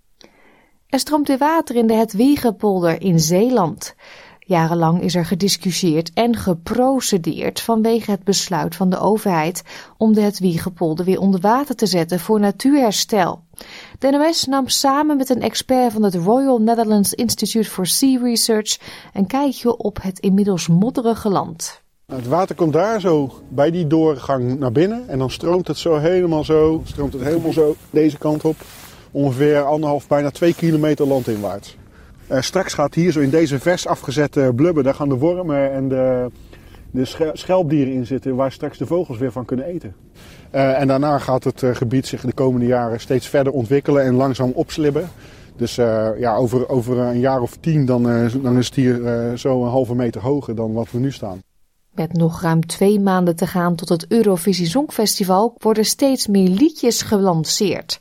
[0.95, 3.95] Er stroomt weer water in de Hetwiegepolder in Zeeland.
[4.39, 9.63] Jarenlang is er gediscussieerd en geprocedeerd vanwege het besluit van de overheid
[9.97, 13.43] om de Hedwiegepolder weer onder water te zetten voor natuurherstel.
[13.99, 18.79] De NOS nam samen met een expert van het Royal Netherlands Institute for Sea Research
[19.13, 21.83] een kijkje op het inmiddels modderige land.
[22.07, 25.97] Het water komt daar zo bij die doorgang naar binnen en dan stroomt het zo
[25.97, 28.57] helemaal zo, stroomt het helemaal zo deze kant op.
[29.15, 31.77] Ongeveer anderhalf, bijna twee kilometer landinwaarts.
[32.31, 35.89] Uh, straks gaat hier zo in deze vers afgezette blubber, daar gaan de wormen en
[35.89, 36.31] de,
[36.91, 39.95] de schelpdieren in zitten waar straks de vogels weer van kunnen eten.
[40.55, 44.15] Uh, en daarna gaat het uh, gebied zich de komende jaren steeds verder ontwikkelen en
[44.15, 45.09] langzaam opslibben.
[45.57, 45.75] Dus
[46.19, 48.03] ja, over, over een jaar of tien dan,
[48.43, 49.01] dan is het hier
[49.39, 51.43] zo een halve meter hoger dan wat we nu staan.
[51.95, 57.03] Met nog ruim twee maanden te gaan tot het Eurovisie Songfestival worden steeds meer liedjes
[57.03, 58.01] gelanceerd.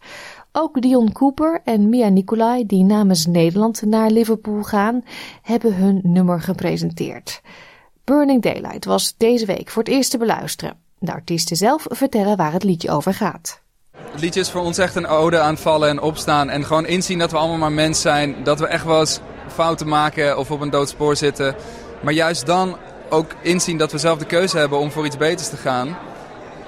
[0.56, 5.04] Ook Dion Cooper en Mia Nicolai, die namens Nederland naar Liverpool gaan,
[5.41, 7.41] hebben hun nummer gepresenteerd.
[8.04, 10.78] Burning Daylight was deze week voor het eerst te beluisteren.
[10.99, 13.62] De artiesten zelf vertellen waar het liedje over gaat.
[13.97, 16.49] Het liedje is voor ons echt een ode aan vallen en opstaan.
[16.49, 18.43] En gewoon inzien dat we allemaal maar mens zijn.
[18.43, 21.56] Dat we echt wel eens fouten maken of op een doodspoor zitten.
[22.01, 22.78] Maar juist dan
[23.10, 25.97] ook inzien dat we zelf de keuze hebben om voor iets beters te gaan.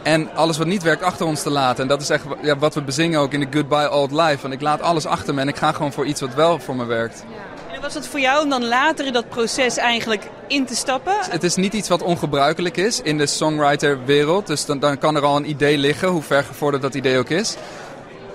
[0.05, 1.81] En alles wat niet werkt achter ons te laten.
[1.81, 4.37] En dat is echt ja, wat we bezingen ook in de Goodbye Old Life.
[4.41, 6.75] Want ik laat alles achter me en ik ga gewoon voor iets wat wel voor
[6.75, 7.23] me werkt.
[7.71, 11.13] En was het voor jou om dan later in dat proces eigenlijk in te stappen?
[11.29, 14.47] Het is niet iets wat ongebruikelijk is in de songwriter-wereld.
[14.47, 17.29] Dus dan, dan kan er al een idee liggen, hoe ver gevorderd dat idee ook
[17.29, 17.55] is.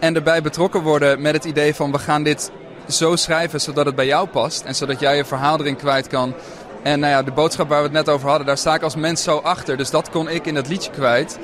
[0.01, 2.51] En erbij betrokken worden met het idee van we gaan dit
[2.89, 4.63] zo schrijven zodat het bij jou past.
[4.63, 6.35] En zodat jij je verhaal erin kwijt kan.
[6.83, 8.97] En nou ja, de boodschap waar we het net over hadden, daar sta ik als
[8.97, 9.77] mens zo achter.
[9.77, 11.39] Dus dat kon ik in dat liedje kwijt.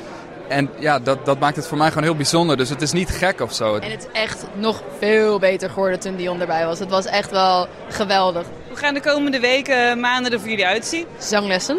[0.48, 2.56] En ja, dat, dat maakt het voor mij gewoon heel bijzonder.
[2.56, 3.74] Dus het is niet gek of zo.
[3.74, 6.78] En het is echt nog veel beter geworden toen Dion erbij was.
[6.78, 8.46] Het was echt wel geweldig.
[8.68, 11.06] Hoe gaan de komende weken, maanden er voor jullie uitzien?
[11.18, 11.78] Zanglessen.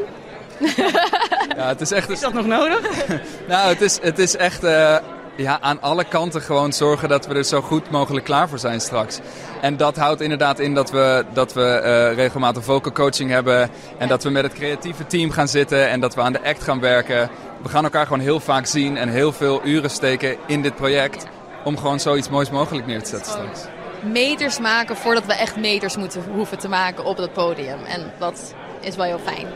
[1.57, 2.09] ja, het is echt...
[2.09, 3.07] Is dat nog nodig?
[3.47, 4.63] nou, het is, het is echt...
[4.63, 4.97] Uh,
[5.37, 8.81] ja, aan alle kanten gewoon zorgen dat we er zo goed mogelijk klaar voor zijn
[8.81, 9.19] straks.
[9.61, 13.69] En dat houdt inderdaad in dat we, dat we uh, regelmatig vocal coaching hebben.
[13.97, 16.63] En dat we met het creatieve team gaan zitten en dat we aan de act
[16.63, 17.29] gaan werken.
[17.63, 21.25] We gaan elkaar gewoon heel vaak zien en heel veel uren steken in dit project.
[21.63, 23.65] Om gewoon zoiets moois mogelijk neer te zetten straks.
[24.13, 27.83] Meters maken voordat we echt meters moeten hoeven te maken op het podium.
[27.83, 29.47] En dat is wel heel fijn.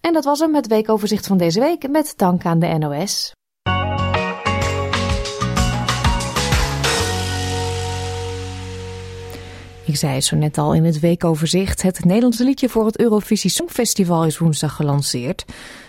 [0.00, 3.32] En dat was hem, het weekoverzicht van deze week met dank aan de NOS.
[9.90, 11.82] Ik zei het zo net al in het weekoverzicht.
[11.82, 15.44] Het Nederlandse liedje voor het Eurovisie Songfestival is woensdag gelanceerd.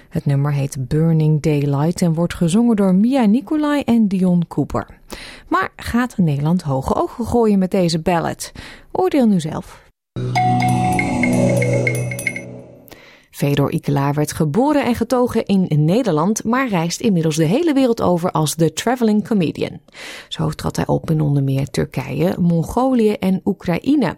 [0.10, 4.88] Het nummer heet Burning Daylight en wordt gezongen door Mia Nicolai en Dion Cooper.
[5.48, 8.52] Maar gaat Nederland hoge ogen gooien met deze ballad?
[8.92, 9.90] Oordeel nu zelf.
[13.42, 18.32] Fedor Ikelaar werd geboren en getogen in Nederland, maar reist inmiddels de hele wereld over
[18.32, 19.80] als The Traveling Comedian.
[20.28, 24.18] Zo trad hij op in onder meer Turkije, Mongolië en Oekraïne.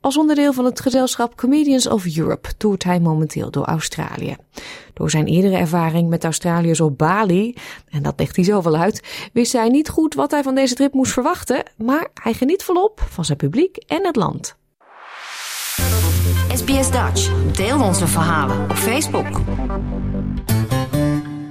[0.00, 4.36] Als onderdeel van het gezelschap Comedians of Europe toert hij momenteel door Australië.
[4.94, 7.54] Door zijn eerdere ervaring met Australiërs op Bali,
[7.88, 10.92] en dat legt hij zoveel uit, wist hij niet goed wat hij van deze trip
[10.92, 14.56] moest verwachten, maar hij geniet volop van zijn publiek en het land.
[16.58, 17.52] SBS Dutch.
[17.56, 19.40] Deel onze verhalen op Facebook.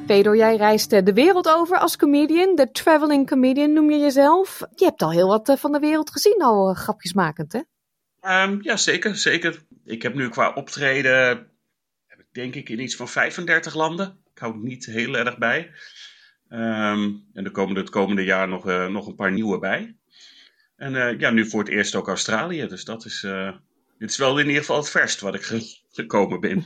[0.05, 2.55] Fedor, jij reist de wereld over als comedian.
[2.55, 4.59] De traveling comedian noem je jezelf.
[4.75, 7.61] Je hebt al heel wat eh, van de wereld gezien, al eh, grapjesmakend, hè?
[8.43, 9.61] Um, ja, zeker, zeker.
[9.85, 11.27] Ik heb nu qua optreden,
[12.07, 14.17] heb ik denk ik in iets van 35 landen.
[14.33, 15.71] Ik hou het niet heel erg bij.
[16.49, 19.95] Um, en er komen het komende jaar nog, uh, nog een paar nieuwe bij.
[20.75, 22.67] En uh, ja, nu voor het eerst ook Australië.
[22.67, 23.55] Dus dat is, uh,
[23.97, 26.65] dit is wel in ieder geval het verst wat ik gekomen ben.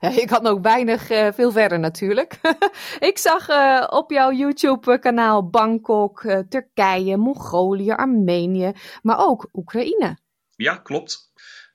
[0.00, 2.38] Ja, ik had ook weinig uh, veel verder natuurlijk.
[3.10, 8.72] ik zag uh, op jouw YouTube-kanaal Bangkok, uh, Turkije, Mongolië, Armenië,
[9.02, 10.18] maar ook Oekraïne.
[10.56, 11.32] Ja, klopt.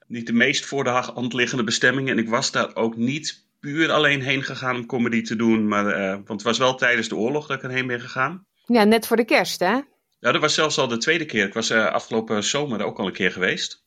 [0.08, 2.10] Niet de meest voor de hand liggende bestemming.
[2.10, 5.68] En ik was daar ook niet puur alleen heen gegaan om comedy te doen.
[5.68, 8.46] Maar, want het was wel tijdens de oorlog dat ik erheen ben gegaan.
[8.66, 9.74] Ja, net voor de kerst, hè?
[10.20, 11.46] Ja, dat was zelfs al de tweede keer.
[11.46, 13.85] Ik was afgelopen zomer ook al een keer geweest.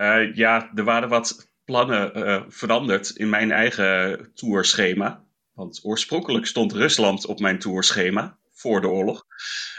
[0.00, 5.24] Uh, ja, er waren wat plannen uh, veranderd in mijn eigen tourschema.
[5.52, 9.26] Want oorspronkelijk stond Rusland op mijn tourschema voor de oorlog.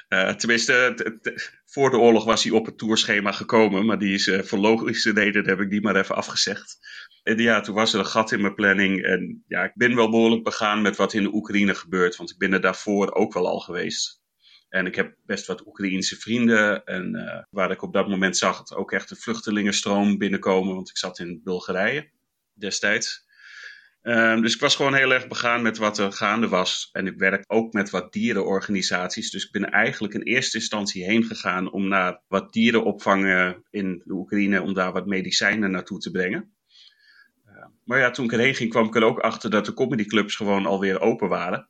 [0.09, 0.95] Uh, tenminste,
[1.65, 5.49] voor de oorlog was hij op het tourschema gekomen, maar die is voor logische redenen
[5.49, 6.77] heb ik die maar even afgezegd.
[7.23, 9.03] En ja, toen was er een gat in mijn planning.
[9.03, 12.37] En ja, ik ben wel behoorlijk begaan met wat in de Oekraïne gebeurt, want ik
[12.37, 14.18] ben er daarvoor ook wel al geweest.
[14.69, 16.85] En ik heb best wat Oekraïense vrienden.
[16.85, 20.75] En uh, waar ik op dat moment zag het ook echt een vluchtelingenstroom binnenkomen.
[20.75, 22.09] Want ik zat in Bulgarije
[22.53, 23.27] destijds.
[24.01, 26.89] Um, dus ik was gewoon heel erg begaan met wat er gaande was.
[26.91, 29.31] En ik werk ook met wat dierenorganisaties.
[29.31, 34.13] Dus ik ben eigenlijk in eerste instantie heen gegaan om naar wat dierenopvangen in de
[34.13, 36.53] Oekraïne, om daar wat medicijnen naartoe te brengen.
[37.47, 40.35] Uh, maar ja, toen ik erheen ging, kwam ik er ook achter dat de comedyclubs
[40.35, 41.67] gewoon alweer open waren.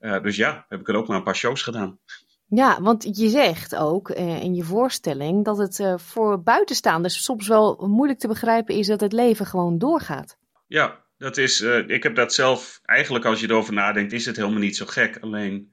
[0.00, 1.98] Uh, dus ja, heb ik er ook maar een paar shows gedaan.
[2.46, 7.48] Ja, want je zegt ook uh, in je voorstelling dat het uh, voor buitenstaanders soms
[7.48, 10.38] wel moeilijk te begrijpen is dat het leven gewoon doorgaat.
[10.66, 14.58] Ja, dat is, ik heb dat zelf, eigenlijk als je erover nadenkt, is het helemaal
[14.58, 15.18] niet zo gek.
[15.20, 15.72] Alleen,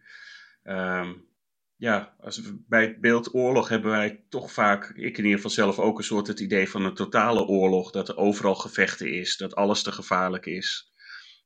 [0.64, 1.28] um,
[1.76, 5.52] ja, als we, bij het beeld oorlog hebben wij toch vaak, ik in ieder geval
[5.52, 7.92] zelf ook een soort het idee van een totale oorlog.
[7.92, 10.94] Dat er overal gevechten is, dat alles te gevaarlijk is.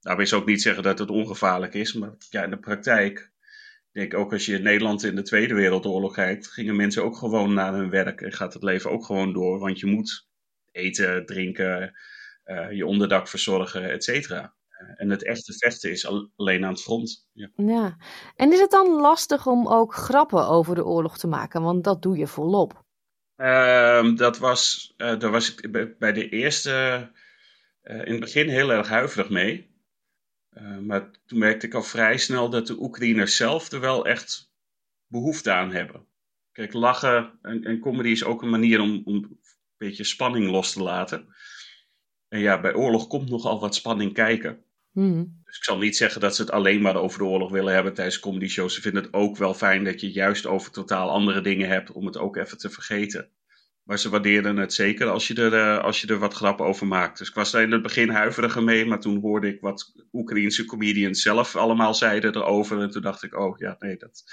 [0.01, 3.31] Nou, wil je ook niet zeggen dat het ongevaarlijk is, maar ja, in de praktijk,
[3.91, 7.17] denk ik ook als je in Nederland in de Tweede Wereldoorlog kijkt, gingen mensen ook
[7.17, 9.59] gewoon naar hun werk en gaat het leven ook gewoon door.
[9.59, 10.27] Want je moet
[10.71, 11.93] eten, drinken,
[12.45, 14.53] uh, je onderdak verzorgen, et cetera.
[14.95, 17.27] En het echte vechten is al, alleen aan het front.
[17.33, 17.49] Ja.
[17.55, 17.97] ja.
[18.35, 21.61] En is het dan lastig om ook grappen over de oorlog te maken?
[21.61, 22.83] Want dat doe je volop.
[23.37, 27.11] Uh, dat was, uh, daar was ik bij de eerste
[27.81, 29.68] in het begin heel erg huiverig mee.
[30.85, 34.51] Maar toen merkte ik al vrij snel dat de Oekraïners zelf er wel echt
[35.07, 36.05] behoefte aan hebben.
[36.51, 39.39] Kijk, lachen en, en comedy is ook een manier om, om een
[39.77, 41.35] beetje spanning los te laten.
[42.27, 44.63] En ja, bij oorlog komt nogal wat spanning kijken.
[44.91, 45.41] Mm.
[45.43, 47.93] Dus ik zal niet zeggen dat ze het alleen maar over de oorlog willen hebben
[47.93, 48.73] tijdens comedy shows.
[48.73, 52.05] Ze vinden het ook wel fijn dat je juist over totaal andere dingen hebt om
[52.05, 53.29] het ook even te vergeten.
[53.89, 56.87] Maar ze waarderen het zeker als je er, uh, als je er wat grappen over
[56.87, 57.17] maakt.
[57.17, 60.65] Dus ik was daar in het begin huiveriger mee, maar toen hoorde ik wat Oekraïense
[60.65, 62.81] comedians zelf allemaal zeiden erover.
[62.81, 64.23] En toen dacht ik, oh ja, nee, dat,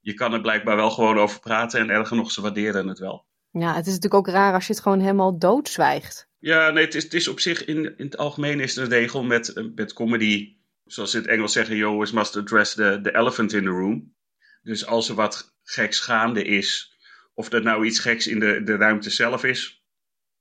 [0.00, 3.26] je kan er blijkbaar wel gewoon over praten en erger nog, ze waarderen het wel.
[3.50, 6.28] Ja, het is natuurlijk ook raar als je het gewoon helemaal doodzwijgt.
[6.38, 9.22] Ja, nee, het is, het is op zich in, in het algemeen is een regel
[9.22, 10.56] met, met comedy.
[10.84, 13.68] Zoals ze in het Engels zeggen, you always must address the, the elephant in the
[13.68, 14.14] room.
[14.62, 16.91] Dus als er wat geks gaande is,
[17.34, 19.84] of dat nou iets geks in de, de ruimte zelf is,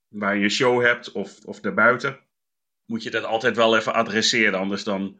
[0.08, 2.20] waar je een show hebt of, of daarbuiten,
[2.86, 4.60] moet je dat altijd wel even adresseren.
[4.60, 5.20] Anders dan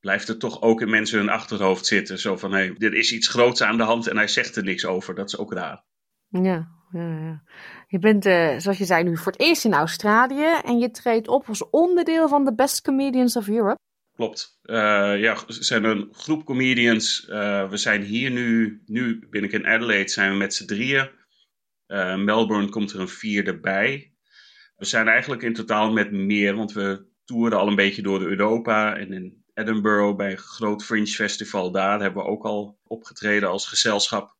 [0.00, 2.18] blijft het toch ook in mensen hun achterhoofd zitten.
[2.18, 4.64] Zo van, hé, hey, er is iets groots aan de hand en hij zegt er
[4.64, 5.14] niks over.
[5.14, 5.84] Dat is ook raar.
[6.28, 7.42] Ja, ja, ja.
[7.86, 11.28] Je bent, uh, zoals je zei, nu voor het eerst in Australië en je treedt
[11.28, 13.78] op als onderdeel van de Best Comedians of Europe.
[14.14, 14.58] Klopt.
[14.62, 14.76] Uh,
[15.20, 17.26] ja, er zijn een groep comedians.
[17.28, 21.10] Uh, we zijn hier nu, nu ben ik in Adelaide, zijn we met z'n drieën.
[22.16, 24.12] Melbourne komt er een vierde bij.
[24.76, 28.96] We zijn eigenlijk in totaal met meer, want we toeren al een beetje door Europa.
[28.96, 33.66] En in Edinburgh bij een groot Fringe Festival daar hebben we ook al opgetreden als
[33.66, 34.36] gezelschap.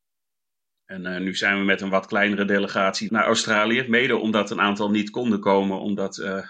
[0.85, 3.85] En uh, nu zijn we met een wat kleinere delegatie naar Australië.
[3.89, 6.47] Mede omdat een aantal niet konden komen, omdat uh,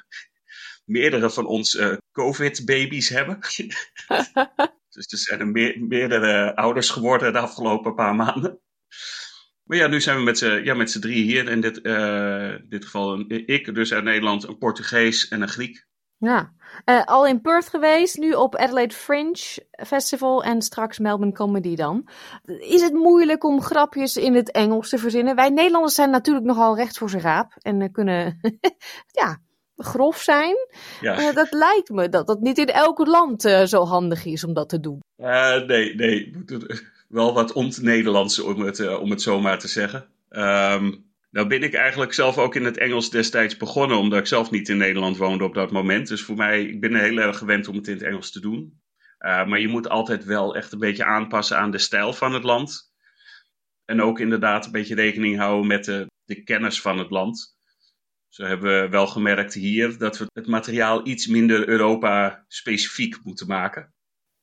[0.85, 3.39] meerdere van ons uh, COVID-baby's hebben.
[4.95, 8.59] dus er zijn er meer, meerdere ouders geworden de afgelopen paar maanden.
[9.64, 11.49] Maar ja, nu zijn we met z'n ja, met drie hier.
[11.49, 11.74] In dit,
[12.70, 15.87] dit geval ik, dus uit Nederland, een Portugees en een Griek.
[16.24, 16.53] Ja,
[16.85, 22.09] uh, al in Perth geweest, nu op Adelaide Fringe Festival en straks Melbourne Comedy dan.
[22.45, 25.35] Is het moeilijk om grapjes in het Engels te verzinnen?
[25.35, 28.41] Wij Nederlanders zijn natuurlijk nogal recht voor zijn raap en uh, kunnen
[29.20, 29.39] ja,
[29.77, 30.57] grof zijn.
[31.01, 31.18] Ja.
[31.18, 34.68] Uh, dat lijkt me dat dat niet in elk land zo handig is om dat
[34.68, 35.01] te doen.
[35.66, 36.33] nee, nee.
[37.09, 40.07] Wel wat ont-Nederlands om het, om het zo maar te zeggen.
[40.31, 44.51] Um, nou ben ik eigenlijk zelf ook in het Engels destijds begonnen, omdat ik zelf
[44.51, 46.09] niet in Nederland woonde op dat moment.
[46.09, 48.81] Dus voor mij, ik ben heel erg gewend om het in het Engels te doen.
[49.18, 52.93] Maar je moet altijd wel echt een beetje aanpassen aan de stijl van het land.
[53.85, 57.54] En ook inderdaad een beetje rekening houden met de, de kennis van het land.
[58.35, 63.95] Zo hebben we wel gemerkt hier dat we het materiaal iets minder Europa-specifiek moeten maken.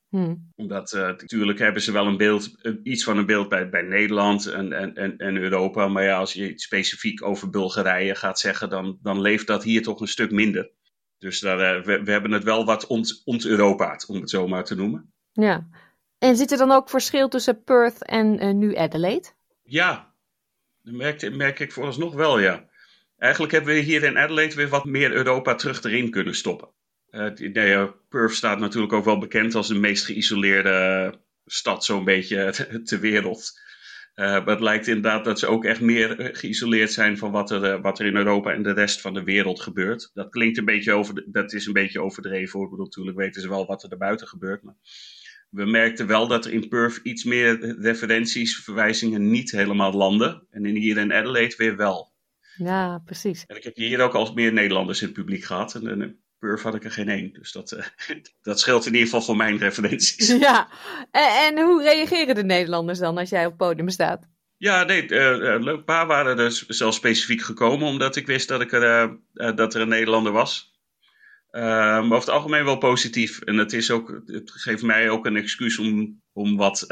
[0.10, 0.52] Hmm.
[0.56, 2.52] Omdat uh, natuurlijk hebben ze wel een beeld,
[2.84, 5.88] iets van een beeld bij, bij Nederland en, en, en, Europa.
[5.88, 9.84] Maar ja, als je iets specifiek over Bulgarije gaat zeggen, dan, dan leeft dat hier
[9.84, 10.72] toch een stuk minder.
[11.18, 12.88] Dus daar, uh, we, we hebben het wel wat
[13.26, 15.14] ont-Europaat, om het zo maar te noemen.
[15.32, 15.68] Ja.
[16.18, 19.30] En zit er dan ook verschil tussen Perth en uh, nu Adelaide?
[19.62, 20.14] Ja,
[20.82, 22.70] dat merk, merk ik vooralsnog wel, ja.
[23.22, 26.70] Eigenlijk hebben we hier in Adelaide weer wat meer Europa terug erin kunnen stoppen.
[27.12, 32.54] Uh, Perth staat natuurlijk ook wel bekend als de meest geïsoleerde stad zo'n beetje
[32.84, 33.60] ter wereld.
[34.16, 38.00] Maar het lijkt inderdaad dat ze ook echt meer geïsoleerd zijn van wat er, wat
[38.00, 40.12] er in Europa en de rest van de wereld gebeurt.
[40.14, 42.78] Dat klinkt een beetje over, dat is een beetje overdreven hoor.
[42.78, 44.64] Natuurlijk weten ze wel wat er daarbuiten gebeurt.
[44.64, 44.76] Maar
[45.50, 50.48] we merkten wel dat er in Perth iets meer referenties, verwijzingen niet helemaal landen.
[50.50, 52.11] En in hier in Adelaide weer wel.
[52.56, 53.44] Ja, precies.
[53.48, 55.76] En ik heb hier ook al meer Nederlanders in het publiek gehad.
[55.76, 57.34] En in Perth had ik er geen één.
[57.34, 57.86] Dus dat, uh,
[58.42, 60.28] dat scheelt in ieder geval voor mijn referenties.
[60.40, 60.70] Ja,
[61.12, 64.28] en, en, hoe reageren de Nederlanders dan als jij op het podium staat?
[64.58, 68.72] Ja, nee, uh, leuk paar waren er zelfs specifiek gekomen, omdat ik wist dat, ik
[68.72, 70.80] er, dat er een Nederlander was.
[71.52, 73.42] Maar over het algemeen wel positief.
[73.42, 76.88] En het, is ook, het geeft mij ook een excuus om, om wat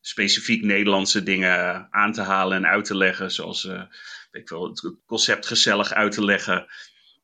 [0.00, 3.30] specifiek Nederlandse dingen aan te halen en uit te leggen.
[3.30, 3.68] Zoals
[4.30, 6.66] ik wil, het concept gezellig uit te leggen.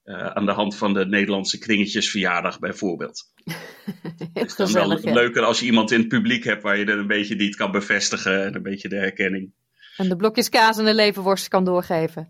[0.04, 3.32] aan de hand van de Nederlandse kringetjesverjaardag bijvoorbeeld.
[4.34, 6.98] het is dan wel leuker als je iemand in het publiek hebt waar je er
[6.98, 9.52] een beetje niet kan bevestigen en een beetje de herkenning.
[9.96, 12.28] En de blokjes kaas en de levenworst kan doorgeven.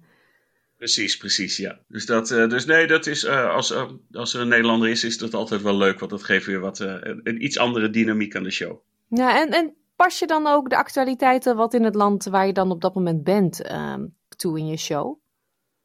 [0.76, 1.78] Precies, precies, ja.
[1.88, 3.74] Dus, dat, uh, dus nee, dat is, uh, als,
[4.12, 6.78] als er een Nederlander is, is dat altijd wel leuk, want dat geeft weer wat,
[6.78, 8.80] een iets andere dynamiek aan de show.
[9.08, 12.52] Ja, en, en pas je dan ook de actualiteiten wat in het land waar je
[12.52, 14.04] dan op dat moment bent ehm,
[14.36, 15.22] toe in je show?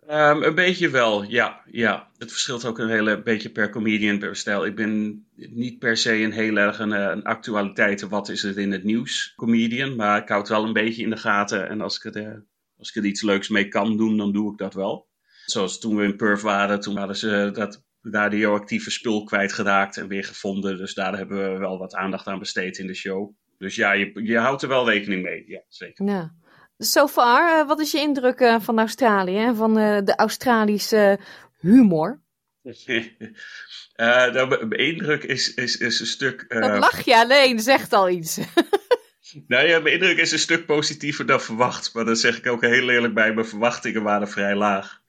[0.10, 2.12] Um, een beetje wel, ja, ja.
[2.18, 4.66] Het verschilt ook een hele beetje per comedian, per stijl.
[4.66, 8.72] Ik ben niet per se een heel erg een, een actualiteiten, wat is er in
[8.72, 12.04] het nieuws comedian, maar ik houd wel een beetje in de gaten en als ik
[12.04, 12.48] het
[12.78, 15.08] als ik er iets leuks mee kan doen, dan doe ik dat wel.
[15.46, 20.24] Zoals toen we in Perth waren, toen hadden ze dat radioactieve spul kwijtgeraakt en weer
[20.24, 20.78] gevonden.
[20.78, 23.34] Dus daar hebben we wel wat aandacht aan besteed in de show.
[23.58, 25.44] Dus ja, je, je houdt er wel rekening mee.
[25.48, 26.06] Ja, zeker.
[26.06, 26.36] Ja.
[26.82, 31.20] So far, uh, wat is je indruk uh, van Australië en van uh, de Australische
[31.60, 32.22] humor?
[34.34, 36.46] nou, mijn indruk is, is, is een stuk.
[36.50, 38.40] Dat lach je alleen, zegt al iets.
[39.48, 41.94] Nou ja, mijn indruk is een stuk positiever dan verwacht.
[41.94, 45.02] Maar dan zeg ik ook heel eerlijk bij, mijn verwachtingen waren vrij laag.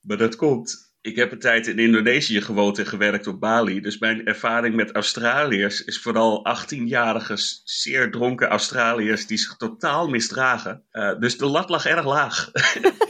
[0.00, 0.89] Maar dat komt.
[1.02, 3.80] Ik heb een tijd in Indonesië gewoond en gewerkt op Bali.
[3.80, 7.34] Dus mijn ervaring met Australiërs is vooral 18-jarige,
[7.64, 10.84] zeer dronken Australiërs die zich totaal misdragen.
[10.92, 12.50] Uh, dus de lat lag erg laag.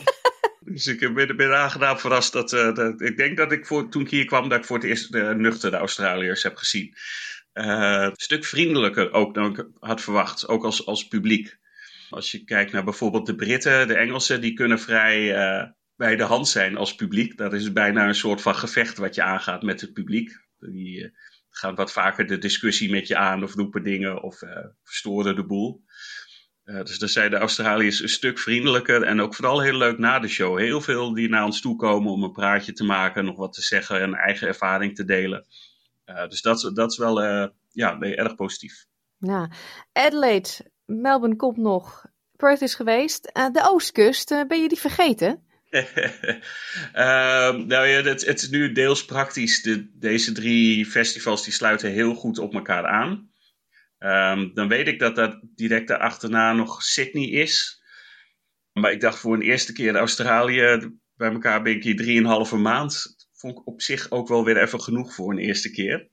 [0.73, 4.03] dus ik ben, ben aangenaam verrast dat, uh, dat, Ik denk dat ik voor, toen
[4.03, 6.95] ik hier kwam, dat ik voor het eerst de nuchtere Australiërs heb gezien.
[7.55, 11.59] Uh, een stuk vriendelijker ook dan ik had verwacht, ook als, als publiek.
[12.11, 15.35] Als je kijkt naar bijvoorbeeld de Britten, de Engelsen, die kunnen vrij
[16.01, 17.37] bij de hand zijn als publiek.
[17.37, 20.41] Dat is bijna een soort van gevecht wat je aangaat met het publiek.
[20.59, 21.11] Die uh,
[21.51, 24.39] gaan wat vaker de discussie met je aan of roepen dingen of
[24.83, 25.85] verstoren de boel.
[26.65, 30.29] dus daar zijn de Australiërs een stuk vriendelijker en ook vooral heel leuk na de
[30.29, 30.59] show.
[30.59, 33.63] Heel veel die naar ons toe komen om een praatje te maken, nog wat te
[33.63, 35.47] zeggen en eigen ervaring te delen.
[36.07, 38.87] Uh, dus dat, dat is wel uh, ja, erg positief.
[39.19, 39.51] Ja.
[39.93, 40.49] Adelaide,
[40.85, 42.07] Melbourne komt nog.
[42.37, 43.31] Perth is geweest.
[43.37, 45.49] Uh, de Oostkust, ben je die vergeten?
[46.93, 49.63] Ehm, nou ja, het, het, is nu deels praktisch.
[49.63, 53.31] De, deze drie festivals die sluiten heel goed op elkaar aan.
[53.99, 57.83] Um, dan weet ik dat dat direct daarachterna nog Sydney is.
[58.73, 63.19] Maar ik dacht voor een eerste keer Australië bij elkaar ben ik hier drieënhalve maand
[63.41, 66.09] vond ik op zich ook wel weer even genoeg voor een eerste keer.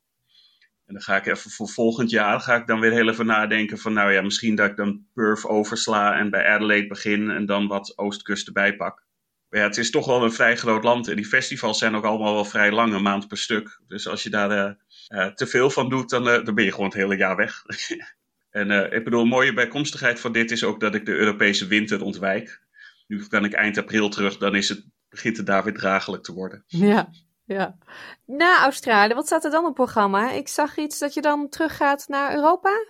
[0.85, 3.77] En dan ga ik even voor volgend jaar ga ik dan weer heel even nadenken
[3.77, 7.67] van nou ja, misschien dat ik dan Perth oversla en bij Adelaide begin en dan
[7.67, 9.06] wat Oostkust erbij pak.
[9.49, 12.33] Ja, het is toch wel een vrij groot land en die festivals zijn ook allemaal
[12.33, 13.81] wel vrij lang, een maand per stuk.
[13.87, 14.71] Dus als je daar uh,
[15.19, 17.63] uh, te veel van doet, dan, uh, dan ben je gewoon het hele jaar weg.
[18.49, 22.03] en ik bedoel, een mooie bijkomstigheid van dit is ook dat ik de Europese winter
[22.03, 22.65] ontwijk.
[23.07, 26.33] Nu kan ik eind april terug, dan is het begint het daar weer draaglijk te
[26.33, 26.63] worden.
[26.67, 27.09] Ja,
[27.45, 27.77] ja.
[28.25, 30.31] Na Australië, wat staat er dan op programma?
[30.31, 32.85] Ik zag iets dat je dan teruggaat naar Europa?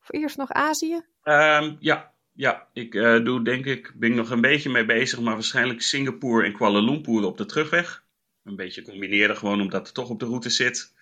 [0.00, 1.00] Of eerst nog Azië?
[1.22, 2.11] Um, ja,
[2.42, 5.82] ja, ik uh, doe denk ik, ben ik nog een beetje mee bezig, maar waarschijnlijk
[5.82, 8.04] Singapore en Kuala Lumpur op de terugweg.
[8.44, 10.94] Een beetje combineren gewoon omdat het toch op de route zit.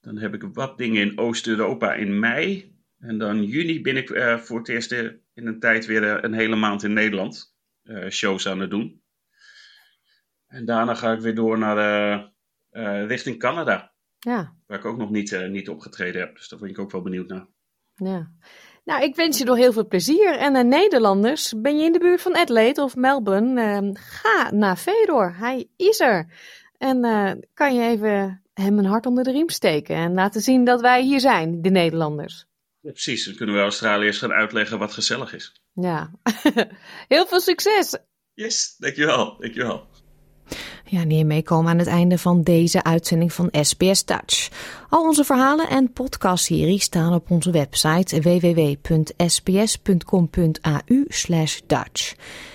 [0.00, 2.76] Dan heb ik wat dingen in Oost-Europa in mei.
[2.98, 6.32] En dan juni ben ik uh, voor het eerst in een tijd weer uh, een
[6.32, 7.56] hele maand in Nederland
[8.10, 9.02] shows aan het doen.
[10.46, 12.32] En daarna ga ik weer door naar
[13.06, 13.92] richting Canada.
[14.18, 14.56] Ja.
[14.66, 16.36] Waar ik ook nog niet, niet opgetreden heb.
[16.36, 17.46] Dus daar ben ik ook wel benieuwd naar.
[17.94, 18.32] Ja.
[18.88, 20.36] Nou, ik wens je nog heel veel plezier.
[20.36, 23.80] En de Nederlanders, ben je in de buurt van Adelaide of Melbourne?
[23.82, 25.34] Uh, ga naar Fedor.
[25.36, 26.32] Hij is er.
[26.78, 27.00] En
[27.54, 29.96] kan je even hem een hart onder de riem steken.
[29.96, 32.46] En laten zien dat wij hier zijn, de Nederlanders.
[32.80, 33.24] Ja, precies.
[33.24, 35.52] Dan kunnen we Australiërs gaan uitleggen wat gezellig is.
[35.72, 36.10] Ja.
[37.08, 37.98] heel veel succes.
[38.34, 39.36] Yes, dankjewel.
[39.38, 39.86] Dankjewel.
[40.90, 44.48] Ja, en hiermee komen we aan het einde van deze uitzending van SBS Dutch.
[44.88, 48.86] Al onze verhalen en podcastseries staan op onze website www.sbs.com.au
[51.66, 52.14] Dutch.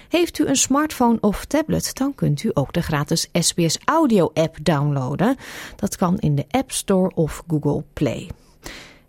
[0.09, 4.57] Heeft u een smartphone of tablet, dan kunt u ook de gratis SBS Audio app
[4.61, 5.35] downloaden.
[5.75, 8.29] Dat kan in de App Store of Google Play.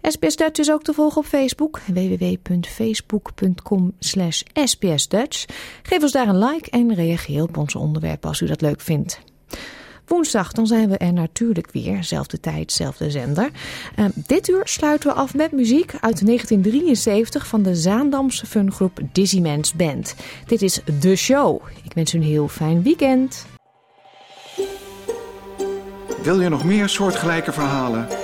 [0.09, 1.81] SBS Dutch is ook te volgen op Facebook.
[1.87, 5.45] www.facebook.com slash sbsdutch.
[5.83, 9.21] Geef ons daar een like en reageer op onze onderwerpen als u dat leuk vindt.
[10.07, 13.51] Woensdag dan zijn we er natuurlijk weer, zelfde tijd, zelfde zender.
[13.99, 19.75] Uh, dit uur sluiten we af met muziek uit 1973 van de Zaandamse fungroep Dizzyman's
[19.75, 20.15] Band.
[20.47, 21.63] Dit is The Show.
[21.85, 23.47] Ik wens u een heel fijn weekend.
[26.23, 28.24] Wil je nog meer soortgelijke verhalen?